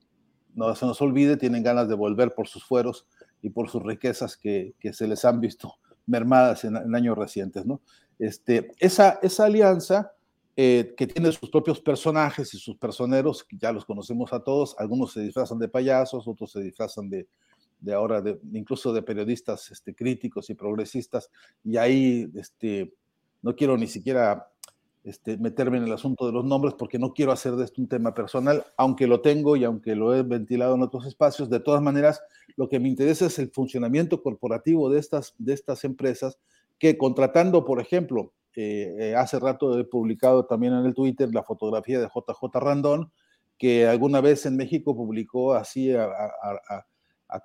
no 0.55 0.73
se 0.75 0.85
nos 0.85 1.01
olvide, 1.01 1.37
tienen 1.37 1.63
ganas 1.63 1.87
de 1.87 1.95
volver 1.95 2.33
por 2.33 2.47
sus 2.47 2.63
fueros 2.63 3.05
y 3.41 3.49
por 3.49 3.69
sus 3.69 3.83
riquezas 3.83 4.37
que, 4.37 4.73
que 4.79 4.93
se 4.93 5.07
les 5.07 5.25
han 5.25 5.39
visto 5.39 5.75
mermadas 6.05 6.63
en, 6.65 6.75
años 6.95 7.17
recientes, 7.17 7.65
¿no? 7.65 7.81
Este, 8.17 8.71
esa, 8.79 9.19
esa 9.21 9.45
alianza 9.45 10.11
eh, 10.57 10.93
que 10.97 11.07
tiene 11.07 11.31
sus 11.31 11.49
propios 11.49 11.79
personajes 11.79 12.53
y 12.53 12.57
sus 12.57 12.75
personeros, 12.75 13.45
ya 13.51 13.71
los 13.71 13.85
conocemos 13.85 14.33
a 14.33 14.43
todos, 14.43 14.75
algunos 14.77 15.13
se 15.13 15.21
disfrazan 15.21 15.59
de 15.59 15.69
payasos, 15.69 16.27
otros 16.27 16.51
se 16.51 16.59
disfrazan 16.59 17.09
de, 17.09 17.27
de 17.79 17.93
ahora, 17.93 18.21
de, 18.21 18.39
incluso 18.51 18.91
de 18.91 19.01
periodistas 19.01 19.71
este, 19.71 19.95
críticos 19.95 20.49
y 20.49 20.55
progresistas, 20.55 21.29
y 21.63 21.77
ahí 21.77 22.29
este, 22.35 22.93
no 23.41 23.55
quiero 23.55 23.77
ni 23.77 23.87
siquiera 23.87 24.49
este, 25.03 25.38
meterme 25.38 25.77
en 25.77 25.83
el 25.83 25.93
asunto 25.93 26.25
de 26.25 26.33
los 26.33 26.43
nombres 26.43 26.73
porque 26.77 26.99
no 26.99 27.13
quiero 27.13 27.31
hacer 27.31 27.55
de 27.55 27.65
esto 27.65 27.81
un 27.81 27.88
tema 27.88 28.13
personal, 28.13 28.65
aunque 28.77 29.07
lo 29.07 29.21
tengo 29.21 29.55
y 29.55 29.63
aunque 29.63 29.95
lo 29.95 30.15
he 30.15 30.23
ventilado 30.23 30.75
en 30.75 30.81
otros 30.81 31.05
espacios, 31.05 31.49
de 31.49 31.59
todas 31.59 31.81
maneras, 31.81 32.21
lo 32.55 32.67
que 32.67 32.79
me 32.79 32.89
interesa 32.89 33.27
es 33.27 33.39
el 33.39 33.49
funcionamiento 33.51 34.21
corporativo 34.21 34.89
de 34.89 34.99
estas, 34.99 35.33
de 35.38 35.53
estas 35.53 35.83
empresas 35.83 36.38
que 36.77 36.97
contratando, 36.97 37.65
por 37.65 37.79
ejemplo, 37.79 38.33
eh, 38.55 38.95
eh, 38.99 39.15
hace 39.15 39.39
rato 39.39 39.79
he 39.79 39.85
publicado 39.85 40.45
también 40.45 40.73
en 40.73 40.85
el 40.85 40.93
Twitter 40.93 41.29
la 41.33 41.43
fotografía 41.43 41.99
de 41.99 42.07
JJ 42.07 42.59
Randón, 42.59 43.12
que 43.57 43.88
alguna 43.88 44.21
vez 44.21 44.45
en 44.45 44.57
México 44.57 44.95
publicó 44.95 45.53
así 45.53 45.93
a 45.93 46.05
a 46.05 46.85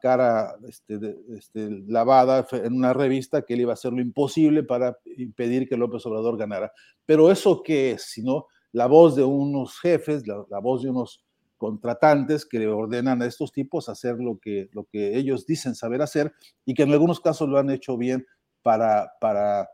cara 0.00 0.56
este, 0.66 0.98
este, 1.36 1.68
lavada 1.86 2.46
en 2.52 2.72
una 2.74 2.94
revista 2.94 3.42
que 3.42 3.52
él 3.52 3.60
iba 3.60 3.72
a 3.72 3.74
hacer 3.74 3.92
lo 3.92 4.00
imposible 4.00 4.62
para 4.62 4.96
impedir 5.18 5.68
que 5.68 5.76
López 5.76 6.04
Obrador 6.06 6.38
ganara. 6.38 6.72
Pero 7.04 7.30
eso 7.30 7.62
que 7.62 7.92
es, 7.92 8.02
sino 8.02 8.46
la 8.72 8.86
voz 8.86 9.14
de 9.14 9.24
unos 9.24 9.78
jefes, 9.78 10.26
la, 10.26 10.58
voz 10.58 10.82
de 10.82 10.90
unos 10.90 11.22
contratantes 11.58 12.46
que 12.46 12.58
le 12.58 12.66
ordenan 12.66 13.20
a 13.20 13.26
estos 13.26 13.52
tipos 13.52 13.88
hacer 13.88 14.16
lo 14.18 14.38
que, 14.38 14.68
lo 14.72 14.84
que 14.84 15.16
ellos 15.16 15.46
dicen 15.46 15.74
saber 15.74 16.00
hacer 16.00 16.32
y 16.64 16.74
que 16.74 16.82
en 16.82 16.92
algunos 16.92 17.20
casos 17.20 17.48
lo 17.48 17.58
han 17.58 17.70
hecho 17.70 17.96
bien 17.98 18.26
para, 18.62 19.12
para, 19.20 19.68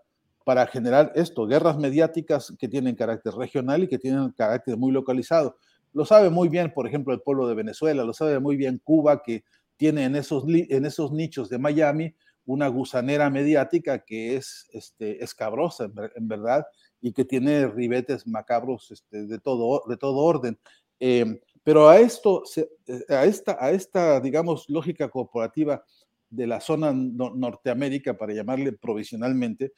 para 0.44 0.66
generar 0.66 1.12
esto, 1.14 1.46
guerras 1.46 1.78
mediáticas 1.78 2.54
que 2.58 2.68
tienen 2.68 2.96
carácter 2.96 3.34
regional 3.34 3.84
y 3.84 3.88
que 3.88 3.98
tienen 3.98 4.32
carácter 4.32 4.76
muy 4.76 4.90
localizado. 4.90 5.56
Lo 5.92 6.04
sabe 6.04 6.30
muy 6.30 6.48
bien, 6.48 6.72
por 6.72 6.86
ejemplo, 6.86 7.14
el 7.14 7.20
pueblo 7.20 7.48
de 7.48 7.54
Venezuela, 7.54 8.04
lo 8.04 8.12
sabe 8.12 8.38
muy 8.38 8.56
bien 8.56 8.80
Cuba, 8.82 9.22
que 9.22 9.44
tiene 9.80 10.04
en 10.04 10.14
esos, 10.14 10.44
en 10.46 10.84
esos 10.84 11.10
nichos 11.10 11.48
de 11.48 11.58
Miami 11.58 12.14
una 12.44 12.68
gusanera 12.68 13.30
mediática 13.30 14.04
que 14.04 14.36
es 14.36 14.68
este, 14.74 15.24
escabrosa, 15.24 15.90
en, 16.16 16.28
verdad, 16.28 16.66
y 17.00 17.14
que 17.14 17.24
tiene 17.24 17.66
ribetes 17.66 18.26
macabros 18.26 18.90
este, 18.90 19.26
de, 19.26 19.38
todo, 19.38 19.82
de 19.88 19.96
todo 19.96 20.18
orden. 20.18 20.58
Em, 20.98 21.40
pero 21.64 21.88
a 21.88 21.98
esto, 21.98 22.42
eh, 22.56 23.04
a 23.08 23.24
esta, 23.24 23.56
a 23.58 23.70
esta, 23.70 24.20
digamos, 24.20 24.68
lógica 24.68 25.08
corporativa 25.08 25.82
de 26.28 26.46
la 26.46 26.60
zona 26.60 26.92
Norteamérica, 26.92 28.18
para 28.18 28.34
llamarle 28.34 28.72
provisionalmente, 28.72 29.72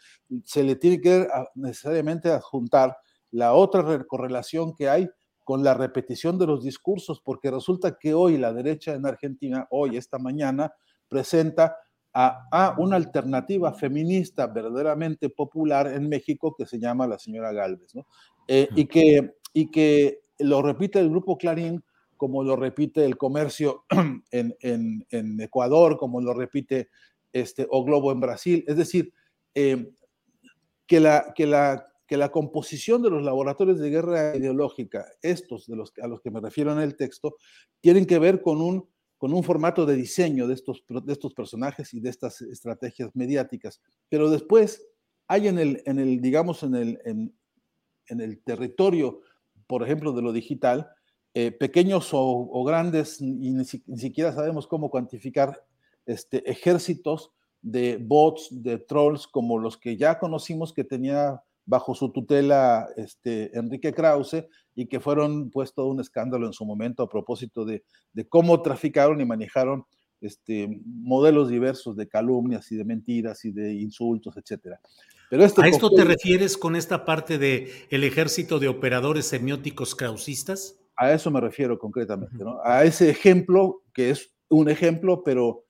se 0.45 0.65
le 0.65 0.75
tiene 0.75 1.01
que 1.01 1.29
necesariamente 1.55 2.29
adjuntar 2.29 2.97
la 3.31 3.53
otra 3.53 4.03
correlación 4.03 4.75
que 4.75 4.89
hay 4.89 5.09
con 5.45 5.65
la 5.65 5.75
repetición 5.75 6.39
de 6.39 6.47
los 6.47 6.63
discursos, 6.63 7.21
porque 7.21 7.51
resulta 7.51 7.99
que 7.99 8.15
hoy 8.15 8.39
la 8.39 8.53
derecha 8.53 8.95
en 8.95 9.07
Argentina, 9.07 9.67
hoy, 9.71 9.97
esta 9.97 10.19
mañana, 10.19 10.73
presenta 11.09 11.77
a, 12.15 12.75
una 12.79 12.97
alternativa 12.97 13.73
feminista 13.73 14.47
verdaderamente 14.47 15.31
popular 15.31 15.87
en 15.87 16.09
México 16.09 16.55
que 16.57 16.67
se 16.67 16.79
llama 16.79 17.07
la 17.07 17.19
señora 17.19 17.53
Galvez, 17.53 17.95
¿no? 17.95 18.07
Eh, 18.49 18.69
y, 18.77 18.87
que, 18.87 19.35
y 19.53 19.71
que 19.71 20.21
lo 20.39 20.63
repite 20.63 20.99
el 20.99 21.09
grupo 21.09 21.39
Clarín 21.39 21.83
como 22.23 22.45
lo 22.45 22.55
repite 22.55 23.05
el 23.05 23.17
comercio 23.17 23.85
en, 24.31 24.55
en, 24.61 25.41
Ecuador, 25.41 25.97
como 25.97 26.21
lo 26.21 26.33
repite 26.33 26.89
este, 27.33 27.67
O 27.69 27.83
Globo 27.83 28.13
en 28.13 28.21
Brasil. 28.21 28.65
Es 28.69 28.77
decir, 28.77 29.13
eh, 29.57 29.91
que, 30.87 31.01
la, 31.01 31.33
que 31.35 31.47
la 31.47 31.92
que 32.13 32.19
la 32.19 32.31
composición 32.31 33.01
de 33.01 33.09
los 33.09 33.23
laboratorios 33.23 33.79
de 33.79 33.89
guerra 33.89 34.37
ideológica, 34.37 35.07
estos 35.23 35.67
de 35.67 35.77
los, 35.77 35.95
a 36.03 36.07
los 36.07 36.21
que 36.21 36.31
me 36.31 36.43
refiero 36.43 36.71
en 36.71 36.81
el 36.81 36.95
texto, 36.95 37.37
tienen 37.81 38.05
que 38.05 38.19
ver 38.19 38.43
con 38.43 38.61
un, 38.61 38.87
con 39.17 39.33
un 39.33 39.43
formato 39.43 39.87
de 39.87 39.97
diseño 39.97 40.47
de 40.47 40.53
estos, 40.53 40.85
de 40.87 41.11
estos 41.11 41.33
personajes 41.33 41.95
y 41.95 42.01
de 42.01 42.11
estas 42.11 42.43
estrategias 42.43 43.09
mediáticas. 43.15 43.81
Pero 44.11 44.29
después 44.29 44.87
hay 45.27 45.49
en 45.49 45.59
el, 45.59 45.83
en 45.87 45.99
el 45.99 46.21
digamos, 46.21 46.63
en 46.65 46.75
el, 46.75 46.99
en, 47.07 48.21
el 48.21 48.43
territorio, 48.43 49.23
por 49.67 49.83
ejemplo, 49.83 50.13
de 50.13 50.21
lo 50.21 50.35
digital, 50.35 50.91
eh, 51.33 51.51
pequeños 51.51 52.11
o, 52.13 52.63
grandes, 52.63 53.23
y 53.23 53.53
ni, 53.53 53.65
siquiera 53.65 54.35
sabemos 54.35 54.67
cómo 54.67 54.91
cuantificar 54.91 55.65
este, 56.05 56.47
ejércitos 56.51 57.31
de 57.63 57.97
bots, 57.97 58.49
de 58.51 58.77
trolls, 58.77 59.27
como 59.27 59.59
los 59.59 59.79
que 59.79 59.97
ya 59.97 60.19
conocimos 60.19 60.75
que 60.75 60.85
tenía 60.85 61.43
bajo 61.65 61.95
su 61.95 62.11
tutela 62.11 62.89
este, 62.97 63.57
Enrique 63.57 63.93
Krause 63.93 64.47
y 64.75 64.87
que 64.87 65.01
fueron 65.01 65.51
pues 65.51 65.75
todo 65.75 65.87
un 65.89 66.01
escándalo 66.01 66.47
en 66.47 66.53
su 66.53 66.65
momento 66.65 67.03
a 67.03 67.09
propósito 67.09 67.65
de, 67.65 67.85
cómo 68.29 68.63
traficaron 68.63 69.21
y 69.21 69.25
manejaron 69.25 69.85
este, 70.21 70.81
modelos 70.85 71.49
diversos 71.49 71.97
de 71.97 72.09
calumnias 72.09 72.71
y 72.73 72.77
de 72.77 72.85
mentiras 72.85 73.45
y 73.45 73.53
de 73.53 73.75
insultos, 73.75 74.37
etcétera. 74.37 74.81
Pero 75.31 75.45
este 75.45 75.63
¿A 75.63 75.67
esto 75.67 75.91
te 75.91 76.05
refieres 76.05 76.59
con 76.59 76.77
esta 76.77 77.05
parte 77.05 77.39
de 77.39 77.71
el 77.91 78.05
ejército 78.05 78.59
de 78.59 78.69
operadores 78.69 79.27
semióticos 79.27 79.95
krausistas? 79.95 80.79
A 80.97 81.13
eso 81.13 81.31
me 81.31 81.41
refiero 81.41 81.79
concretamente, 81.79 82.45
¿no? 82.45 82.59
A 82.63 82.85
ese 82.85 83.09
ejemplo, 83.09 83.83
que 83.95 84.11
es 84.11 84.35
un 84.51 84.69
ejemplo, 84.69 85.25
pero 85.25 85.65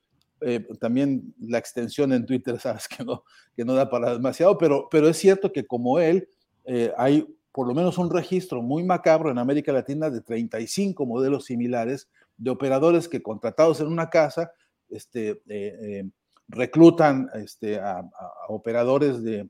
eh, 0.44 0.66
también 0.80 1.34
la 1.38 1.58
extensión 1.58 2.12
en 2.12 2.26
Twitter, 2.26 2.58
sabes 2.60 2.88
que 2.88 3.04
no, 3.04 3.24
que 3.56 3.64
no 3.64 3.74
da 3.74 3.90
para 3.90 4.12
demasiado, 4.12 4.58
pero, 4.58 4.88
pero 4.90 5.08
es 5.08 5.16
cierto 5.16 5.52
que 5.52 5.66
como 5.66 5.98
él, 5.98 6.28
eh, 6.64 6.92
hay 6.96 7.26
por 7.52 7.68
lo 7.68 7.74
menos 7.74 7.98
un 7.98 8.10
registro 8.10 8.62
muy 8.62 8.82
macabro 8.82 9.30
en 9.30 9.38
América 9.38 9.72
Latina 9.72 10.08
de 10.08 10.22
35 10.22 11.04
modelos 11.04 11.44
similares 11.44 12.08
de 12.38 12.50
operadores 12.50 13.08
que 13.08 13.22
contratados 13.22 13.80
en 13.80 13.88
una 13.88 14.08
casa 14.08 14.52
este, 14.88 15.42
eh, 15.48 16.08
reclutan 16.48 17.28
este, 17.34 17.78
a, 17.78 18.08
operadores 18.48 19.22
de, 19.22 19.48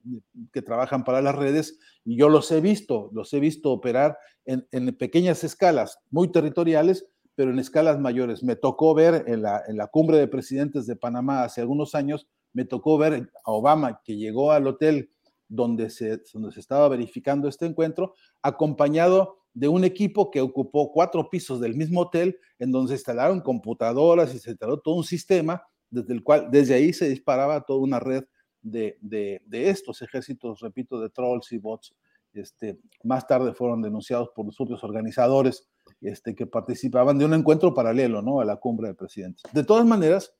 que 0.52 0.62
trabajan 0.62 1.04
para 1.04 1.20
las 1.20 1.34
redes 1.34 1.78
y 2.04 2.16
yo 2.16 2.28
los 2.28 2.50
he 2.50 2.60
visto, 2.60 3.10
los 3.12 3.32
he 3.34 3.40
visto 3.40 3.70
operar 3.70 4.18
en, 4.44 4.96
pequeñas 4.96 5.44
escalas, 5.44 5.98
muy 6.10 6.30
territoriales, 6.30 7.06
pero 7.42 7.50
en 7.50 7.58
escalas 7.58 7.98
mayores. 7.98 8.44
Me 8.44 8.54
tocó 8.54 8.94
ver 8.94 9.24
en 9.26 9.42
la, 9.42 9.88
cumbre 9.90 10.16
de 10.16 10.28
presidentes 10.28 10.86
de 10.86 10.94
Panamá 10.94 11.42
hace 11.42 11.60
algunos 11.60 11.96
años, 11.96 12.28
me 12.52 12.64
tocó 12.64 12.96
ver 12.98 13.32
a 13.44 13.50
Obama 13.50 14.00
que 14.04 14.16
llegó 14.16 14.52
al 14.52 14.68
hotel 14.68 15.10
donde 15.48 15.90
se, 15.90 16.20
donde 16.32 16.50
estaba 16.56 16.88
verificando 16.88 17.48
este 17.48 17.66
encuentro, 17.66 18.14
acompañado 18.42 19.38
de 19.54 19.66
un 19.66 19.82
equipo 19.82 20.30
que 20.30 20.40
ocupó 20.40 20.92
cuatro 20.92 21.30
pisos 21.30 21.58
del 21.58 21.74
mismo 21.74 22.02
hotel, 22.02 22.38
en 22.60 22.70
donde 22.70 22.90
se 22.90 22.94
instalaron 22.94 23.40
computadoras 23.40 24.32
y 24.32 24.38
se 24.38 24.50
instaló 24.50 24.78
todo 24.78 24.94
un 24.94 25.02
sistema 25.02 25.64
desde 25.90 26.14
el 26.14 26.22
cual, 26.22 26.46
desde 26.48 26.74
ahí 26.74 26.92
se 26.92 27.08
disparaba 27.08 27.62
toda 27.62 27.80
una 27.80 27.98
red 27.98 28.22
de, 28.60 29.40
estos 29.50 30.00
ejércitos, 30.00 30.60
repito, 30.60 31.00
de 31.00 31.10
trolls 31.10 31.50
y 31.50 31.58
bots. 31.58 31.92
Este, 32.34 32.78
más 33.02 33.26
tarde 33.26 33.52
fueron 33.52 33.82
denunciados 33.82 34.28
por 34.32 34.46
los 34.46 34.54
propios 34.54 34.84
organizadores 34.84 35.71
este, 36.02 36.34
que 36.34 36.46
participaban 36.46 37.18
de 37.18 37.24
un 37.24 37.34
encuentro 37.34 37.74
paralelo 37.74 38.22
¿no? 38.22 38.40
a 38.40 38.44
la 38.44 38.56
cumbre 38.56 38.88
de 38.88 38.94
presidentes. 38.94 39.42
De 39.52 39.64
todas 39.64 39.86
maneras, 39.86 40.34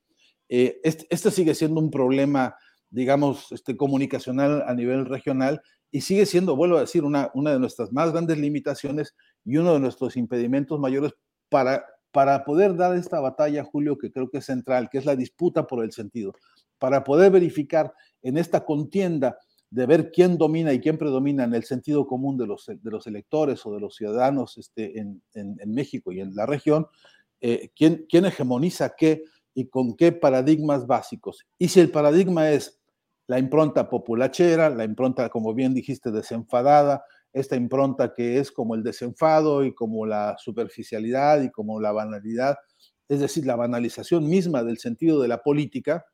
eh, 0.49 0.79
este, 0.83 1.31
sigue 1.31 1.55
siendo 1.55 1.79
un 1.79 1.89
problema, 1.89 2.55
digamos, 2.89 3.51
este, 3.51 3.75
comunicacional 3.75 4.63
a 4.67 4.73
nivel 4.73 5.05
regional 5.05 5.61
y 5.91 6.01
sigue 6.01 6.25
siendo, 6.25 6.55
vuelvo 6.55 6.77
a 6.77 6.81
decir, 6.81 7.03
una, 7.03 7.31
una 7.33 7.51
de 7.51 7.59
nuestras 7.59 7.91
más 7.91 8.11
grandes 8.11 8.37
limitaciones 8.37 9.15
y 9.45 9.57
uno 9.57 9.73
de 9.73 9.79
nuestros 9.79 10.17
impedimentos 10.17 10.79
mayores 10.79 11.13
para 11.49 11.85
para 12.13 12.45
poder 12.45 12.75
dar 12.75 12.95
esta 12.95 13.19
batalla, 13.19 13.63
Julio, 13.63 13.97
que 13.97 14.11
creo 14.11 14.29
que 14.29 14.37
es 14.37 14.45
central, 14.45 14.87
que 14.89 14.99
es 14.99 15.05
la 15.05 15.15
disputa 15.15 15.65
por 15.65 15.83
el 15.83 15.91
sentido, 15.91 16.35
para 16.77 17.03
poder 17.03 17.31
verificar 17.31 17.91
en 18.21 18.37
esta 18.37 18.63
contienda 18.63 19.39
de 19.73 19.87
ver 19.87 20.11
quién 20.11 20.37
domina 20.37 20.71
y 20.71 20.79
quién 20.79 20.99
predomina 20.99 21.45
en 21.45 21.55
el 21.55 21.63
sentido 21.63 22.05
común 22.05 22.37
de 22.37 22.45
los, 22.45 22.67
de 22.67 22.91
los 22.91 23.07
electores 23.07 23.65
o 23.65 23.73
de 23.73 23.79
los 23.79 23.95
ciudadanos 23.95 24.59
este, 24.59 24.99
en, 24.99 25.23
México 25.65 26.11
y 26.11 26.21
en 26.21 26.35
la 26.35 26.45
región, 26.45 26.85
eh, 27.41 27.71
quién, 27.75 28.05
quién 28.07 28.25
hegemoniza 28.25 28.93
qué 28.95 29.23
y 29.55 29.69
con 29.69 29.95
qué 29.95 30.11
paradigmas 30.11 30.85
básicos. 30.85 31.47
Y 31.57 31.69
si 31.69 31.79
el 31.79 31.89
paradigma 31.89 32.51
es 32.51 32.81
la 33.25 33.39
impronta 33.39 33.89
populachera, 33.89 34.69
la 34.69 34.83
impronta, 34.83 35.29
como 35.29 35.55
bien 35.55 35.73
dijiste, 35.73 36.11
desenfadada, 36.11 37.03
esta 37.31 37.55
impronta 37.55 38.13
que 38.13 38.37
es 38.37 38.51
como 38.51 38.75
el 38.75 38.83
desenfado 38.83 39.65
y 39.65 39.73
como 39.73 40.05
la 40.05 40.35
superficialidad 40.37 41.41
y 41.41 41.49
como 41.49 41.79
la 41.81 41.91
banalidad, 41.91 42.57
es 43.09 43.21
decir, 43.21 43.47
la 43.47 43.55
banalización 43.55 44.29
misma 44.29 44.63
del 44.63 44.77
sentido 44.77 45.19
de 45.19 45.29
la 45.29 45.41
política, 45.41 46.05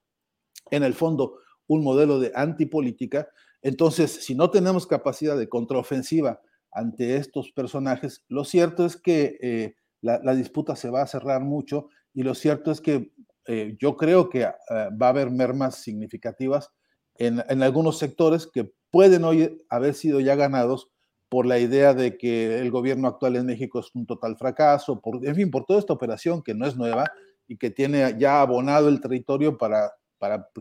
en 0.72 0.84
el 0.84 0.94
fondo 0.94 1.40
un 1.70 1.84
modelo 1.84 2.20
de 2.20 2.32
antipolítica. 2.36 3.30
Entonces, 3.62 4.24
si 4.26 4.36
no 4.36 4.50
tenemos 4.50 4.88
capacidad 4.88 5.38
de 5.38 5.50
contraofensiva 5.50 6.42
ante 6.72 7.18
estos 7.18 7.52
personajes, 7.52 8.24
lo 8.30 8.46
cierto 8.46 8.86
es 8.86 8.96
que 8.96 9.38
eh, 9.42 9.76
la, 10.02 10.34
disputa 10.34 10.76
se 10.76 10.90
va 10.90 11.02
a 11.02 11.08
cerrar 11.08 11.42
mucho 11.42 11.90
y 12.14 12.24
lo 12.24 12.36
cierto 12.36 12.72
es 12.72 12.80
que 12.80 13.12
eh, 13.48 13.76
yo 13.80 13.98
creo 13.98 14.30
que 14.30 14.44
eh, 14.44 14.54
va 14.70 15.08
a 15.08 15.10
haber 15.10 15.30
mermas 15.32 15.76
significativas 15.76 16.72
en, 17.16 17.42
algunos 17.62 17.98
sectores 17.98 18.48
que 18.48 18.72
pueden 18.92 19.26
hoy 19.26 19.58
haber 19.70 19.94
sido 19.94 20.22
ya 20.22 20.36
ganados 20.36 20.90
por 21.28 21.46
la 21.46 21.60
idea 21.60 21.94
de 21.94 22.18
que 22.18 22.60
el 22.60 22.72
gobierno 22.72 23.08
actual 23.08 23.36
en 23.36 23.46
México 23.46 23.82
es 23.82 23.94
un 23.94 24.06
total 24.06 24.38
fracaso, 24.38 25.02
por, 25.02 25.26
en 25.26 25.36
fin, 25.36 25.52
por 25.52 25.66
toda 25.66 25.80
esta 25.80 25.94
operación 25.94 26.42
que 26.42 26.56
no 26.56 26.66
es 26.66 26.78
nueva 26.78 27.12
y 27.46 27.58
que 27.58 27.70
tiene 27.70 28.16
ya 28.18 28.42
abonado 28.42 28.88
el 28.88 29.02
territorio 29.02 29.58
para 29.58 29.92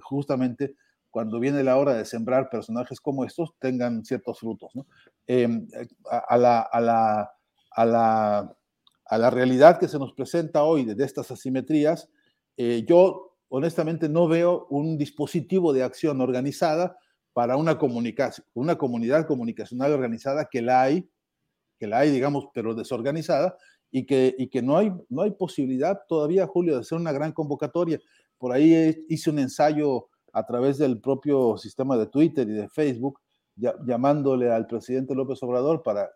justamente 0.02 0.74
cuando 1.10 1.40
viene 1.40 1.62
la 1.64 1.76
hora 1.76 1.94
de 1.94 2.04
sembrar 2.04 2.50
personajes 2.50 3.00
como 3.00 3.24
estos 3.24 3.54
tengan 3.58 4.04
ciertos 4.04 4.38
frutos. 4.38 4.72
Em, 5.26 5.66
a, 6.10 6.36
la, 6.36 6.60
a, 6.60 6.80
la, 6.80 7.32
a, 7.70 7.86
la, 7.86 8.56
a, 9.06 9.18
la, 9.18 9.30
realidad 9.30 9.78
que 9.78 9.88
se 9.88 9.98
nos 9.98 10.12
presenta 10.12 10.62
hoy 10.64 10.84
de, 10.84 11.04
estas 11.04 11.30
asimetrías, 11.30 12.08
eh, 12.56 12.84
yo 12.86 13.36
honestamente 13.48 14.08
no 14.08 14.28
veo 14.28 14.66
un 14.70 14.98
dispositivo 14.98 15.72
de 15.72 15.82
acción 15.82 16.20
organizada 16.20 16.98
para 17.32 17.56
una 17.56 17.78
comunicación, 17.78 18.46
una 18.54 18.76
comunidad 18.76 19.26
comunicacional 19.26 19.92
organizada 19.92 20.48
que 20.50 20.60
la 20.60 20.82
hay, 20.82 21.08
que 21.78 21.86
la 21.86 22.00
hay, 22.00 22.10
digamos, 22.10 22.48
pero 22.52 22.74
desorganizada, 22.74 23.56
y 23.90 24.04
que, 24.04 24.34
y 24.38 24.48
que 24.48 24.62
no, 24.62 24.76
hay, 24.76 24.92
no 25.08 25.22
hay 25.22 25.30
posibilidad 25.30 26.00
todavía, 26.08 26.46
Julio, 26.46 26.74
de 26.74 26.80
hacer 26.80 26.98
una 26.98 27.12
gran 27.12 27.32
convocatoria. 27.32 27.98
Por 28.36 28.52
ahí 28.52 29.04
hice 29.08 29.30
un 29.30 29.38
ensayo 29.38 30.08
a 30.38 30.46
través 30.46 30.78
del 30.78 31.00
propio 31.00 31.56
sistema 31.58 31.96
de 31.96 32.06
Twitter 32.06 32.48
y 32.48 32.52
de 32.52 32.68
Facebook, 32.68 33.20
llamándole 33.56 34.52
al 34.52 34.66
presidente 34.66 35.14
López 35.14 35.42
Obrador 35.42 35.82
para 35.82 36.10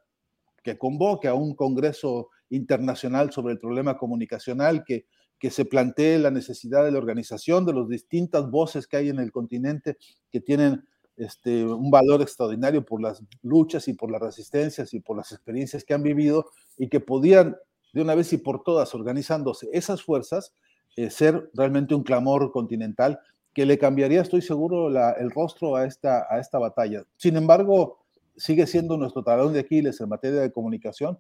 que 0.62 0.78
convoque 0.78 1.26
a 1.26 1.34
un 1.34 1.56
congreso 1.56 2.28
internacional 2.50 3.32
sobre 3.32 3.54
el 3.54 3.58
problema 3.58 3.98
comunicacional, 3.98 4.84
que, 4.84 5.06
que 5.40 5.50
se 5.50 5.64
plantee 5.64 6.18
la 6.20 6.30
necesidad 6.30 6.84
de 6.84 6.92
la 6.92 6.98
organización 6.98 7.66
de 7.66 7.74
las 7.74 7.88
distintas 7.88 8.48
voces 8.48 8.86
que 8.86 8.96
hay 8.96 9.08
en 9.08 9.18
el 9.18 9.32
continente 9.32 9.96
que 10.30 10.40
tienen 10.40 10.84
este, 11.16 11.64
un 11.64 11.90
valor 11.90 12.22
extraordinario 12.22 12.84
por 12.84 13.02
las 13.02 13.22
luchas 13.42 13.88
y 13.88 13.94
por 13.94 14.10
las 14.10 14.22
resistencias 14.22 14.94
y 14.94 15.00
por 15.00 15.16
las 15.16 15.32
experiencias 15.32 15.84
que 15.84 15.94
han 15.94 16.02
vivido 16.04 16.46
y 16.78 16.88
que 16.88 17.00
podían 17.00 17.56
de 17.92 18.02
una 18.02 18.14
vez 18.14 18.32
y 18.32 18.38
por 18.38 18.62
todas, 18.62 18.94
organizándose 18.94 19.68
esas 19.72 20.02
fuerzas, 20.02 20.54
eh, 20.96 21.10
ser 21.10 21.50
realmente 21.54 21.94
un 21.94 22.02
clamor 22.02 22.52
continental 22.52 23.18
que 23.54 23.66
le 23.66 23.78
cambiaría, 23.78 24.22
estoy 24.22 24.42
seguro, 24.42 24.88
el 24.88 25.30
rostro 25.30 25.76
a 25.76 25.84
esta, 25.84 26.26
a 26.30 26.38
esta 26.38 26.58
batalla. 26.58 27.04
Sin 27.16 27.36
embargo, 27.36 27.98
sigue 28.36 28.66
siendo 28.66 28.96
nuestro 28.96 29.22
talón 29.22 29.52
de 29.52 29.60
Aquiles 29.60 30.00
en 30.00 30.08
materia 30.08 30.40
de 30.40 30.52
comunicación, 30.52 31.18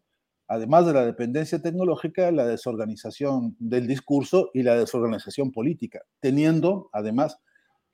además 0.48 0.86
de 0.86 0.94
la 0.94 1.04
dependencia 1.04 1.60
tecnológica, 1.60 2.30
la 2.30 2.46
desorganización 2.46 3.56
del 3.58 3.86
discurso 3.86 4.50
y 4.54 4.62
la 4.62 4.76
desorganización 4.76 5.52
política, 5.52 6.02
teniendo 6.20 6.88
además 6.92 7.38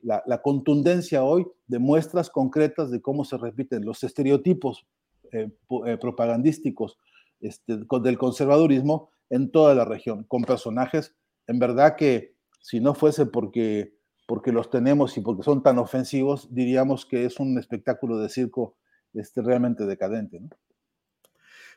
la, 0.00 0.42
contundencia 0.42 1.24
hoy 1.24 1.46
de 1.66 1.78
muestras 1.78 2.30
concretas 2.30 2.90
de 2.90 3.00
cómo 3.02 3.24
se 3.24 3.36
repiten 3.36 3.84
los 3.84 4.02
estereotipos 4.04 4.86
eh, 5.32 5.50
eh, 5.86 5.96
propagandísticos 6.00 6.98
este, 7.40 7.78
del 8.02 8.18
conservadurismo 8.18 9.10
en 9.30 9.50
toda 9.50 9.74
la 9.74 9.84
región, 9.84 10.24
con 10.24 10.42
personajes, 10.42 11.14
en 11.46 11.58
verdad 11.58 11.96
que 11.96 12.34
si 12.60 12.80
no 12.80 12.94
fuese 12.94 13.26
porque, 13.26 13.94
porque 14.28 14.52
los 14.52 14.68
tenemos 14.68 15.16
y 15.16 15.22
porque 15.22 15.42
son 15.42 15.62
tan 15.62 15.78
ofensivos, 15.78 16.48
diríamos 16.54 17.06
que 17.06 17.24
es 17.24 17.40
un 17.40 17.58
espectáculo 17.58 18.18
de 18.18 18.28
circo 18.28 18.76
este, 19.14 19.40
realmente 19.40 19.86
decadente. 19.86 20.38
¿no? 20.38 20.50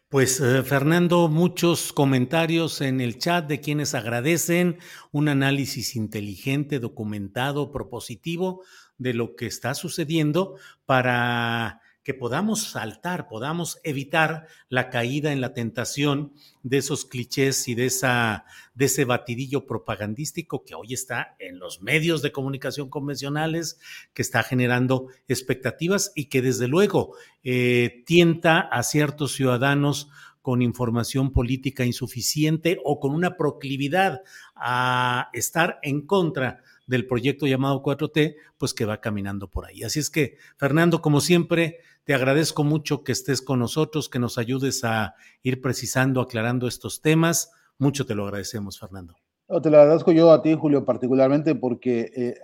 Pues 0.10 0.42
eh, 0.42 0.62
Fernando, 0.62 1.30
muchos 1.30 1.94
comentarios 1.94 2.82
en 2.82 3.00
el 3.00 3.18
chat 3.20 3.48
de 3.48 3.62
quienes 3.62 3.96
agradecen 3.96 4.80
un 5.14 5.30
análisis 5.30 5.96
inteligente, 5.96 6.80
documentado, 6.80 7.72
propositivo 7.72 8.64
de 8.98 9.14
lo 9.14 9.38
que 9.38 9.46
está 9.46 9.74
sucediendo 9.74 10.58
para 10.86 11.81
que 12.04 12.14
podamos 12.14 12.64
saltar, 12.64 13.28
podamos 13.28 13.80
evitar 13.84 14.48
la 14.70 14.90
caída 14.90 15.32
en 15.32 15.42
la 15.42 15.54
tentación 15.54 16.34
de 16.64 16.78
esos 16.78 17.06
clichés 17.06 17.68
y 17.68 17.76
de, 17.76 17.86
ese 17.86 19.06
batidillo 19.06 19.66
propagandístico 19.66 20.64
que 20.64 20.74
hoy 20.74 20.94
está 20.94 21.36
en 21.38 21.60
los 21.60 21.82
medios 21.82 22.22
de 22.22 22.32
comunicación 22.32 22.90
convencionales, 22.90 23.80
que 24.14 24.24
está 24.24 24.42
generando 24.42 25.08
expectativas 25.28 26.12
y 26.16 26.26
que 26.26 26.42
desde 26.42 26.68
luego 26.68 27.16
eh, 27.44 28.04
tienta 28.06 28.60
a 28.60 28.82
ciertos 28.84 29.34
ciudadanos 29.34 30.10
con 30.42 30.64
información 30.64 31.32
política 31.32 31.86
insuficiente 31.86 32.80
o 32.84 33.00
con 33.00 33.14
una 33.14 33.38
proclividad 33.38 34.22
a 34.56 35.30
estar 35.34 35.80
en 35.84 36.06
contra 36.08 36.64
del 36.92 37.08
proyecto 37.08 37.48
llamado 37.48 37.82
4T, 37.82 38.36
pues 38.58 38.74
que 38.74 38.84
va 38.84 39.00
caminando 39.00 39.50
por 39.50 39.66
ahí. 39.66 39.82
Así 39.84 40.00
es 40.00 40.10
que, 40.10 40.36
Fernando, 40.58 41.02
como 41.02 41.22
siempre, 41.22 41.80
te 42.04 42.14
agradezco 42.14 42.66
mucho 42.66 43.06
que 43.06 43.14
estés 43.14 43.42
con 43.42 43.60
nosotros, 43.60 44.10
que 44.10 44.20
nos 44.20 44.38
ayudes 44.38 44.84
a 44.84 45.16
ir 45.42 45.62
precisando, 45.62 46.20
aclarando 46.20 46.68
estos 46.68 47.02
temas. 47.02 47.54
Mucho 47.78 48.06
te 48.06 48.14
lo 48.14 48.26
agradecemos, 48.26 48.78
Fernando. 48.78 49.16
te 49.64 49.70
lo 49.70 49.80
agradezco 49.80 50.12
yo 50.12 50.34
a 50.34 50.42
ti, 50.42 50.54
Julio, 50.54 50.84
particularmente 50.84 51.56
porque 51.56 52.12
eh, 52.14 52.36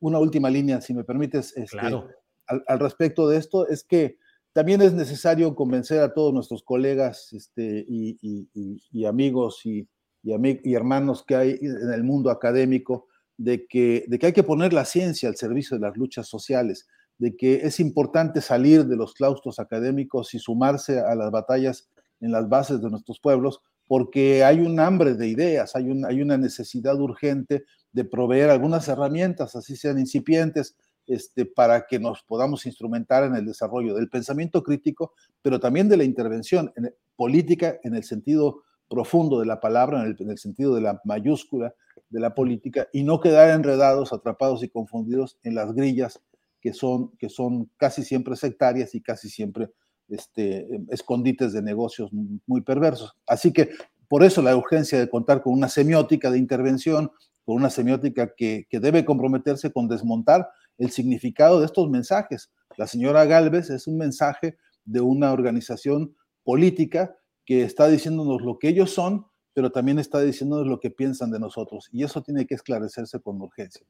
una 0.00 0.18
última 0.18 0.50
línea, 0.50 0.80
si 0.80 0.92
me 0.92 1.04
permites, 1.04 1.56
este, 1.56 1.78
al, 1.78 2.80
respecto 2.80 3.28
de 3.28 3.38
esto, 3.38 3.68
es 3.68 3.84
que 3.84 4.18
también 4.52 4.82
es 4.82 4.92
necesario 4.92 5.54
convencer 5.54 6.00
a 6.00 6.12
todos 6.12 6.34
nuestros 6.34 6.64
colegas 6.64 7.32
este, 7.32 7.86
y, 7.88 9.04
amigos 9.04 9.64
y, 9.64 9.88
y, 10.24 10.74
hermanos 10.74 11.24
que 11.24 11.36
hay 11.36 11.58
en 11.60 11.92
el 11.92 12.02
mundo 12.02 12.30
académico 12.30 13.06
de 13.36 13.66
que, 13.66 14.04
de 14.08 14.18
que 14.18 14.26
hay 14.26 14.32
que 14.32 14.42
poner 14.42 14.72
la 14.72 14.84
ciencia 14.84 15.28
al 15.28 15.36
servicio 15.36 15.76
de 15.76 15.86
las 15.86 15.96
luchas 15.96 16.28
sociales 16.28 16.86
de 17.18 17.36
que 17.36 17.66
es 17.66 17.80
importante 17.80 18.40
salir 18.40 18.86
de 18.86 18.96
los 18.96 19.14
claustros 19.14 19.58
académicos 19.58 20.34
y 20.34 20.38
sumarse 20.38 21.00
a 21.00 21.14
las 21.14 21.30
batallas 21.30 21.88
en 22.20 22.32
las 22.32 22.48
bases 22.48 22.80
de 22.80 22.90
nuestros 22.90 23.20
pueblos, 23.20 23.60
porque 23.86 24.44
hay 24.44 24.60
un 24.60 24.80
hambre 24.80 25.14
de 25.14 25.28
ideas, 25.28 25.76
hay, 25.76 25.90
hay 26.06 26.22
una 26.22 26.38
necesidad 26.38 26.98
urgente 27.00 27.64
de 27.92 28.04
proveer 28.04 28.50
algunas 28.50 28.88
herramientas, 28.88 29.54
así 29.54 29.76
sean 29.76 29.98
incipientes, 29.98 30.76
este, 31.06 31.44
para 31.44 31.86
que 31.86 31.98
nos 31.98 32.22
podamos 32.22 32.64
instrumentar 32.64 33.24
en 33.24 33.36
el 33.36 33.44
desarrollo 33.44 33.94
del 33.94 34.08
pensamiento 34.08 34.62
crítico, 34.62 35.12
pero 35.42 35.60
también 35.60 35.88
de 35.88 35.98
la 35.98 36.04
intervención 36.04 36.72
en 36.76 36.94
política 37.14 37.78
en 37.82 37.94
el 37.94 38.04
sentido 38.04 38.62
profundo 38.88 39.38
de 39.38 39.46
la 39.46 39.60
palabra, 39.60 40.02
en 40.02 40.30
el, 40.30 40.38
sentido 40.38 40.74
de 40.74 40.80
la 40.80 41.00
mayúscula 41.04 41.74
de 42.14 42.20
la 42.20 42.32
política, 42.32 42.88
y 42.92 43.02
no 43.02 43.20
quedar 43.20 43.50
enredados, 43.50 44.12
atrapados 44.12 44.62
y 44.62 44.68
confundidos 44.68 45.36
en 45.42 45.56
las 45.56 45.74
grillas 45.74 46.22
que 46.60 46.72
son, 46.72 47.10
que 47.18 47.28
son 47.28 47.68
casi 47.76 48.04
siempre 48.04 48.36
sectarias 48.36 48.94
y 48.94 49.02
casi 49.02 49.28
siempre 49.28 49.70
este, 50.08 50.64
escondites 50.90 51.52
de 51.52 51.60
negocios 51.60 52.10
muy 52.46 52.60
perversos. 52.60 53.16
Así 53.26 53.52
que 53.52 53.70
por 54.06 54.22
eso 54.22 54.42
la 54.42 54.56
urgencia 54.56 54.96
de 54.98 55.10
contar 55.10 55.42
con 55.42 55.54
una 55.54 55.68
semiótica 55.68 56.30
de 56.30 56.38
intervención, 56.38 57.10
con 57.44 57.56
una 57.56 57.68
semiótica 57.68 58.32
que, 58.36 58.66
que 58.70 58.78
debe 58.78 59.04
comprometerse 59.04 59.72
con 59.72 59.88
desmontar 59.88 60.48
el 60.78 60.92
significado 60.92 61.58
de 61.58 61.66
estos 61.66 61.90
mensajes. 61.90 62.52
La 62.76 62.86
señora 62.86 63.24
Galvez 63.24 63.70
es 63.70 63.88
un 63.88 63.98
mensaje 63.98 64.56
de 64.84 65.00
una 65.00 65.32
organización 65.32 66.14
política 66.44 67.16
que 67.44 67.64
está 67.64 67.88
diciéndonos 67.88 68.40
lo 68.40 68.58
que 68.60 68.68
ellos 68.68 68.92
son, 68.92 69.26
pero 69.54 69.70
también 69.70 69.98
está 69.98 70.20
diciéndonos 70.20 70.66
lo 70.66 70.80
que 70.80 70.90
piensan 70.90 71.30
de 71.30 71.38
nosotros. 71.38 71.88
Y 71.92 72.02
eso 72.02 72.22
tiene 72.22 72.46
que 72.46 72.54
esclarecerse 72.54 73.20
con 73.20 73.40
urgencia. 73.40 73.86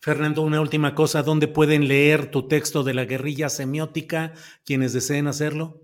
Fernando, 0.00 0.42
una 0.42 0.60
última 0.60 0.94
cosa, 0.94 1.22
¿dónde 1.22 1.48
pueden 1.48 1.88
leer 1.88 2.30
tu 2.30 2.46
texto 2.46 2.84
de 2.84 2.94
la 2.94 3.04
guerrilla 3.04 3.48
semiótica 3.48 4.32
quienes 4.64 4.92
deseen 4.92 5.26
hacerlo? 5.26 5.80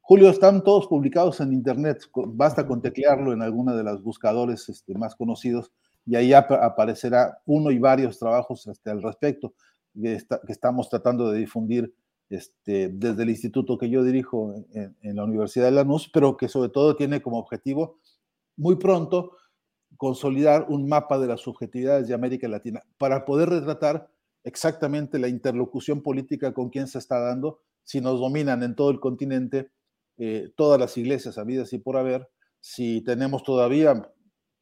Julio, 0.00 0.28
están 0.28 0.62
todos 0.62 0.86
publicados 0.86 1.40
en 1.40 1.52
Internet, 1.52 2.10
basta 2.14 2.66
con 2.66 2.82
teclearlo 2.82 3.32
en 3.32 3.42
alguna 3.42 3.74
de 3.74 3.84
los 3.84 4.02
buscadores 4.02 4.68
este, 4.68 4.94
más 4.94 5.14
conocidos 5.14 5.72
y 6.04 6.16
ahí 6.16 6.34
ap 6.34 6.52
aparecerá 6.52 7.38
uno 7.46 7.70
y 7.70 7.78
varios 7.78 8.18
trabajos 8.18 8.66
este, 8.66 8.90
al 8.90 9.02
respecto 9.02 9.54
que, 9.94 10.14
está, 10.14 10.40
que, 10.46 10.52
estamos 10.52 10.90
tratando 10.90 11.30
de 11.30 11.38
difundir 11.38 11.94
este, 12.28 12.90
desde 12.90 13.22
el 13.22 13.30
instituto 13.30 13.78
que 13.78 13.88
yo 13.88 14.04
dirijo 14.04 14.54
en, 14.74 14.94
en 15.00 15.16
la 15.16 15.24
Universidad 15.24 15.66
de 15.66 15.70
Lanús, 15.70 16.10
pero 16.12 16.36
que 16.36 16.48
sobre 16.48 16.68
todo 16.68 16.96
tiene 16.96 17.22
como 17.22 17.38
objetivo 17.38 17.98
muy 18.56 18.76
pronto 18.76 19.36
consolidar 19.96 20.66
un 20.68 20.88
mapa 20.88 21.18
de 21.18 21.26
las 21.26 21.40
subjetividades 21.40 22.08
de 22.08 22.14
América 22.14 22.48
Latina 22.48 22.82
para 22.98 23.24
poder 23.24 23.48
retratar 23.48 24.10
exactamente 24.42 25.18
la 25.18 25.28
interlocución 25.28 26.02
política 26.02 26.52
con 26.52 26.68
quien 26.68 26.86
se 26.86 26.98
está 26.98 27.18
dando, 27.18 27.60
si 27.84 28.00
nos 28.00 28.20
dominan 28.20 28.62
en 28.62 28.74
todo 28.74 28.90
el 28.90 29.00
continente 29.00 29.70
eh, 30.16 30.52
todas 30.56 30.78
las 30.78 30.96
iglesias 30.96 31.38
habidas 31.38 31.72
y 31.72 31.78
por 31.78 31.96
haber, 31.96 32.28
si 32.60 33.00
tenemos 33.02 33.42
todavía, 33.42 34.10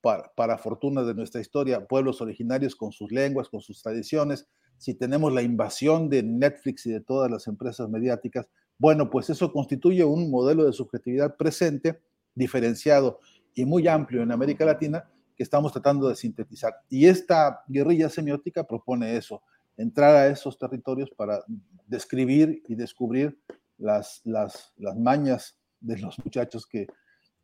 para, 0.00 0.32
para 0.34 0.58
fortuna 0.58 1.02
de 1.02 1.14
nuestra 1.14 1.40
historia, 1.40 1.86
pueblos 1.86 2.20
originarios 2.20 2.74
con 2.74 2.92
sus 2.92 3.12
lenguas, 3.12 3.48
con 3.48 3.60
sus 3.60 3.82
tradiciones, 3.82 4.48
si 4.78 4.94
tenemos 4.94 5.32
la 5.32 5.42
invasión 5.42 6.08
de 6.08 6.22
Netflix 6.22 6.86
y 6.86 6.90
de 6.90 7.00
todas 7.00 7.30
las 7.30 7.46
empresas 7.46 7.88
mediáticas, 7.88 8.48
bueno, 8.78 9.10
pues 9.10 9.30
eso 9.30 9.52
constituye 9.52 10.04
un 10.04 10.30
modelo 10.30 10.64
de 10.64 10.72
subjetividad 10.72 11.36
presente, 11.36 12.00
diferenciado 12.34 13.20
y 13.54 13.64
muy 13.64 13.86
amplio 13.88 14.22
en 14.22 14.32
América 14.32 14.64
Latina, 14.64 15.08
que 15.36 15.42
estamos 15.42 15.72
tratando 15.72 16.08
de 16.08 16.16
sintetizar. 16.16 16.74
Y 16.88 17.06
esta 17.06 17.62
guerrilla 17.66 18.08
semiótica 18.08 18.64
propone 18.64 19.16
eso, 19.16 19.42
entrar 19.76 20.14
a 20.14 20.26
esos 20.28 20.58
territorios 20.58 21.10
para 21.10 21.42
describir 21.86 22.62
y 22.68 22.74
descubrir 22.74 23.38
las, 23.78 24.20
las, 24.24 24.72
las 24.76 24.96
mañas 24.96 25.58
de 25.80 25.98
los 25.98 26.18
muchachos 26.24 26.66
que, 26.66 26.86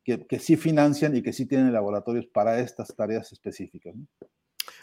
que, 0.04 0.26
que, 0.26 0.38
sí 0.38 0.56
financian 0.56 1.16
y 1.16 1.22
que 1.22 1.32
sí 1.32 1.46
tienen 1.46 1.72
laboratorios 1.72 2.26
para 2.26 2.60
estas 2.60 2.94
tareas 2.94 3.32
específicas. 3.32 3.96
¿no? 3.96 4.06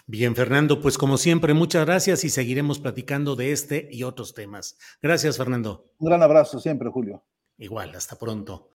Bien, 0.07 0.35
Fernando, 0.35 0.81
pues 0.81 0.97
como 0.97 1.17
siempre, 1.17 1.53
muchas 1.53 1.85
gracias 1.85 2.23
y 2.23 2.29
seguiremos 2.29 2.79
platicando 2.79 3.35
de 3.35 3.51
este 3.51 3.87
y 3.91 4.03
otros 4.03 4.33
temas. 4.33 4.77
Gracias, 5.01 5.37
Fernando. 5.37 5.91
Un 5.97 6.09
gran 6.09 6.21
abrazo 6.21 6.59
siempre, 6.59 6.89
Julio. 6.89 7.23
Igual, 7.57 7.95
hasta 7.95 8.15
pronto. 8.17 8.74